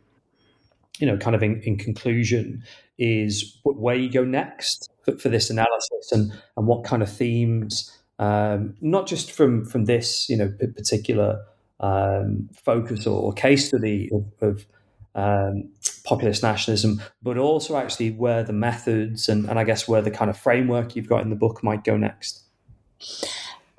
you 0.98 1.06
know 1.06 1.16
kind 1.16 1.36
of 1.36 1.42
in, 1.42 1.60
in 1.62 1.76
conclusion 1.76 2.62
is 2.98 3.58
where 3.64 3.94
you 3.94 4.10
go 4.10 4.24
next 4.24 4.90
for, 5.04 5.16
for, 5.18 5.28
this 5.28 5.48
analysis 5.48 6.12
and 6.12 6.32
and 6.56 6.66
what 6.66 6.84
kind 6.84 7.02
of 7.02 7.10
themes 7.10 7.96
um, 8.18 8.74
not 8.80 9.06
just 9.06 9.30
from 9.32 9.64
from 9.64 9.84
this 9.84 10.28
you 10.28 10.36
know 10.36 10.52
particular 10.74 11.40
um, 11.80 12.48
focus 12.54 13.06
or, 13.06 13.32
case 13.32 13.68
study 13.68 14.10
of, 14.12 14.24
of 14.42 14.66
um, 15.14 15.70
populist 16.04 16.42
nationalism, 16.42 17.02
but 17.22 17.36
also 17.36 17.76
actually 17.76 18.10
where 18.10 18.44
the 18.44 18.52
methods 18.52 19.28
and, 19.28 19.48
and 19.48 19.58
I 19.58 19.64
guess 19.64 19.88
where 19.88 20.02
the 20.02 20.10
kind 20.10 20.30
of 20.30 20.36
framework 20.36 20.94
you've 20.94 21.08
got 21.08 21.22
in 21.22 21.30
the 21.30 21.36
book 21.36 21.64
might 21.64 21.84
go 21.84 21.96
next. 21.96 22.42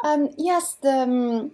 Um, 0.03 0.29
yes, 0.38 0.75
the, 0.82 0.91
um, 0.91 1.51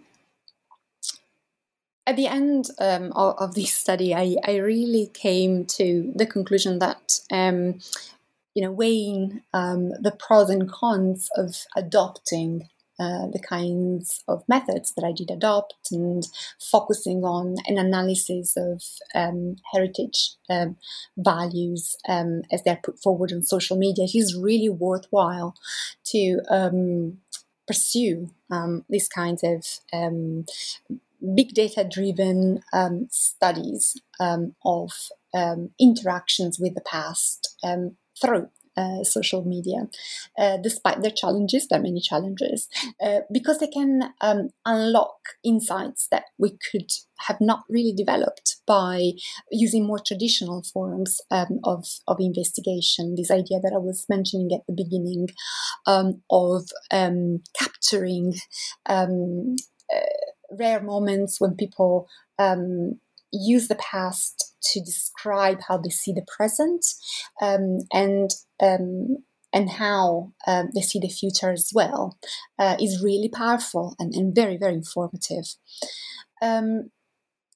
at 2.08 2.16
the 2.16 2.28
end 2.28 2.70
um, 2.80 3.12
of, 3.12 3.36
of, 3.38 3.53
this 3.53 3.74
study, 3.74 4.16
I, 4.16 4.38
I 4.43 4.55
really 4.55 5.12
came 5.14 5.66
to 5.66 6.14
the 6.16 6.26
conclusion 6.26 6.80
that 6.80 7.20
um, 7.32 7.80
you 8.55 8.64
know 8.64 8.72
weighing 8.72 9.41
um, 9.53 9.89
the 10.01 10.16
pros 10.18 10.49
and 10.49 10.72
cons 10.72 11.30
of 11.36 11.66
adopting 11.76 12.70
uh, 12.99 13.28
the 13.28 13.39
kinds 13.47 14.24
of 14.28 14.43
methods 14.47 14.93
that 14.95 15.05
I 15.05 15.12
did 15.12 15.30
adopt 15.30 15.91
and 15.91 16.26
focusing 16.60 17.24
on 17.24 17.58
an 17.68 17.78
analysis 17.78 18.55
of 18.58 18.82
um, 19.14 19.58
heritage 19.72 20.32
um, 20.49 20.78
values 21.18 21.95
um, 22.10 22.41
as 22.51 22.64
they're 22.64 22.80
put 22.84 22.99
forward 22.99 23.32
on 23.32 23.43
social 23.43 23.78
media. 23.78 24.05
It 24.05 24.18
is 24.18 24.36
really 24.36 24.70
worthwhile 24.70 25.53
to 26.05 26.41
um, 26.49 27.20
pursue 27.68 28.32
um, 28.49 28.86
these 28.89 29.10
kinds 29.10 29.43
of 29.43 29.64
big 31.36 31.49
data 31.49 31.88
driven 31.89 32.61
studies 33.09 33.95
of 34.20 34.91
interactions 35.80 36.59
with 36.59 36.74
the 36.76 36.82
past 36.82 37.55
through 38.22 38.49
uh, 38.78 39.03
social 39.03 39.43
media, 39.43 39.89
uh, 40.38 40.57
despite 40.57 41.01
their 41.01 41.11
challenges, 41.11 41.68
there 41.68 41.80
are 41.80 41.82
many 41.82 41.99
challenges, 41.99 42.68
uh, 43.03 43.22
because 43.34 43.57
they 43.57 43.68
can 43.68 44.13
um, 44.22 44.49
unlock 44.65 45.18
insights 45.43 46.07
that 46.11 46.26
we 46.38 46.51
could 46.72 46.88
have 47.22 47.38
not 47.41 47.63
really 47.70 47.91
developed 47.91 48.57
by 48.68 49.13
using 49.51 49.84
more 49.84 49.99
traditional 49.99 50.61
forms 50.61 51.20
um, 51.32 51.59
of, 51.63 51.88
of 52.07 52.18
investigation. 52.20 53.15
This 53.15 53.32
idea 53.32 53.59
that 53.63 53.74
I 53.74 53.80
was 53.80 54.05
mentioning 54.09 54.51
at 54.53 54.61
the 54.68 54.76
beginning 54.76 55.30
um, 55.88 56.22
of 56.30 56.70
um, 56.91 57.41
capturing 57.59 58.36
um, 58.86 59.55
uh, 59.91 59.99
rare 60.51 60.81
moments 60.81 61.39
when 61.39 61.55
people 61.55 62.07
um, 62.39 62.99
use 63.31 63.67
the 63.67 63.75
past 63.75 64.55
to 64.61 64.79
describe 64.79 65.59
how 65.67 65.77
they 65.77 65.89
see 65.89 66.13
the 66.13 66.25
present 66.35 66.85
um, 67.41 67.79
and 67.93 68.31
um, 68.61 69.17
and 69.53 69.69
how 69.71 70.33
um, 70.45 70.69
they 70.75 70.81
see 70.81 70.99
the 70.99 71.07
future 71.07 71.51
as 71.51 71.71
well 71.73 72.17
uh, 72.59 72.75
is 72.79 73.03
really 73.03 73.29
powerful 73.29 73.95
and, 73.99 74.13
and, 74.13 74.35
very 74.35 74.57
very 74.57 74.73
informative. 74.73 75.55
Um, 76.41 76.91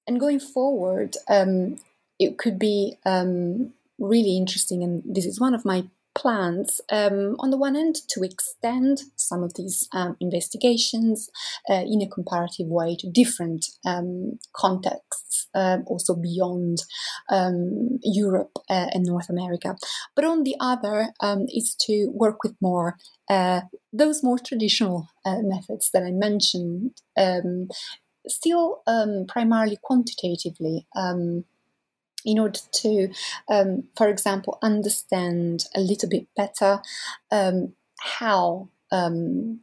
and 0.08 0.20
going 0.20 0.40
forward, 0.40 1.16
um, 1.28 1.78
it 2.20 2.38
could 2.38 2.58
be 2.58 2.98
um, 3.06 3.74
really 4.00 4.38
interesting, 4.38 4.84
and 4.84 5.04
this 5.06 5.26
is 5.26 5.40
one 5.40 5.54
of 5.54 5.66
my 5.66 5.84
plans, 6.14 6.82
um, 6.92 7.36
on 7.40 7.50
the 7.50 7.58
one 7.58 7.76
hand, 7.76 7.96
to 8.10 8.24
extend 8.24 9.04
some 9.16 9.44
of 9.44 9.54
these 9.56 9.88
um, 9.94 10.18
investigations 10.20 11.30
uh, 11.70 11.84
in 11.86 12.02
a 12.02 12.08
comparative 12.08 12.68
way 12.68 12.96
to 12.98 13.10
different 13.10 13.68
um, 13.86 14.40
contexts, 14.54 15.48
um, 15.54 15.84
also 15.88 16.16
beyond 16.16 16.84
um, 17.30 18.00
Europe 18.04 18.52
uh, 18.70 18.88
and 18.94 19.06
North 19.06 19.30
America. 19.30 19.76
But 20.16 20.26
on 20.26 20.44
the 20.44 20.56
other, 20.60 21.14
um, 21.22 21.48
is 21.54 21.76
to 21.82 22.12
work 22.14 22.44
with 22.44 22.56
more 22.62 22.98
uh, 23.30 23.62
those 23.94 24.24
more 24.24 24.40
traditional 24.40 25.08
uh, 25.26 25.40
methods 25.42 25.90
that 25.94 26.04
I 26.04 26.12
mentioned. 26.12 26.92
Still, 28.28 28.84
primarily 29.28 29.80
quantitatively, 29.82 30.86
in 32.26 32.40
order 32.40 32.60
to, 32.72 33.10
um, 33.50 33.84
for 33.96 34.08
example, 34.08 34.58
understand 34.62 35.66
a 35.76 35.80
little 35.80 36.10
bit 36.10 36.28
better 36.36 36.82
um, 37.32 37.74
how 38.00 38.70
um, 38.92 39.62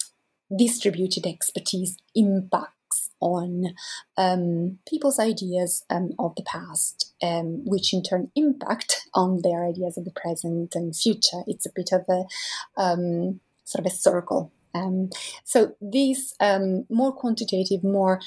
distributed 0.57 1.27
expertise 1.27 1.97
impacts 2.15 3.11
on 3.21 3.75
um, 4.17 4.79
people's 4.89 5.19
ideas 5.19 5.85
um, 5.91 6.13
of 6.19 6.35
the 6.37 6.43
past, 6.43 7.13
um, 7.23 7.65
which 7.65 7.93
in 7.93 8.03
turn 8.03 8.31
impact 8.37 9.09
on 9.15 9.43
their 9.43 9.65
ideas 9.65 9.99
of 9.99 10.05
the 10.05 10.13
present 10.13 10.75
and 10.75 10.97
future. 10.97 11.43
It's 11.47 11.67
a 11.67 11.73
bit 11.75 11.91
of 11.93 12.05
a 12.09 12.25
sort 13.65 13.85
of 13.85 13.93
a 13.93 13.95
circle. 13.95 14.53
so 15.45 15.75
these 15.81 16.35
more 16.89 17.13
quantitative, 17.13 17.83
more 17.83 18.21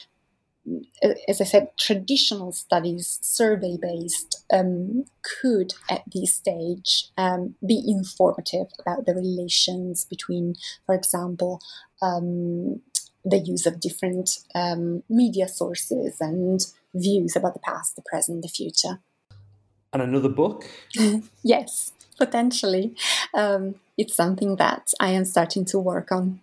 as 1.27 1.41
I 1.41 1.43
said, 1.43 1.69
traditional 1.77 2.51
studies, 2.51 3.19
survey 3.21 3.77
based, 3.81 4.45
um, 4.53 5.05
could 5.23 5.73
at 5.89 6.03
this 6.13 6.35
stage 6.35 7.07
um, 7.17 7.55
be 7.65 7.83
informative 7.87 8.67
about 8.79 9.05
the 9.05 9.15
relations 9.15 10.05
between, 10.05 10.55
for 10.85 10.93
example, 10.93 11.61
um, 12.01 12.81
the 13.23 13.39
use 13.39 13.65
of 13.65 13.79
different 13.79 14.39
um, 14.55 15.03
media 15.09 15.47
sources 15.47 16.17
and 16.19 16.65
views 16.93 17.35
about 17.35 17.53
the 17.53 17.59
past, 17.59 17.95
the 17.95 18.01
present, 18.01 18.41
the 18.41 18.47
future. 18.47 18.99
And 19.93 20.01
another 20.01 20.29
book? 20.29 20.65
yes, 21.43 21.91
potentially. 22.17 22.95
Um, 23.33 23.75
it's 23.97 24.15
something 24.15 24.55
that 24.57 24.93
I 24.99 25.09
am 25.09 25.25
starting 25.25 25.65
to 25.65 25.79
work 25.79 26.11
on. 26.11 26.41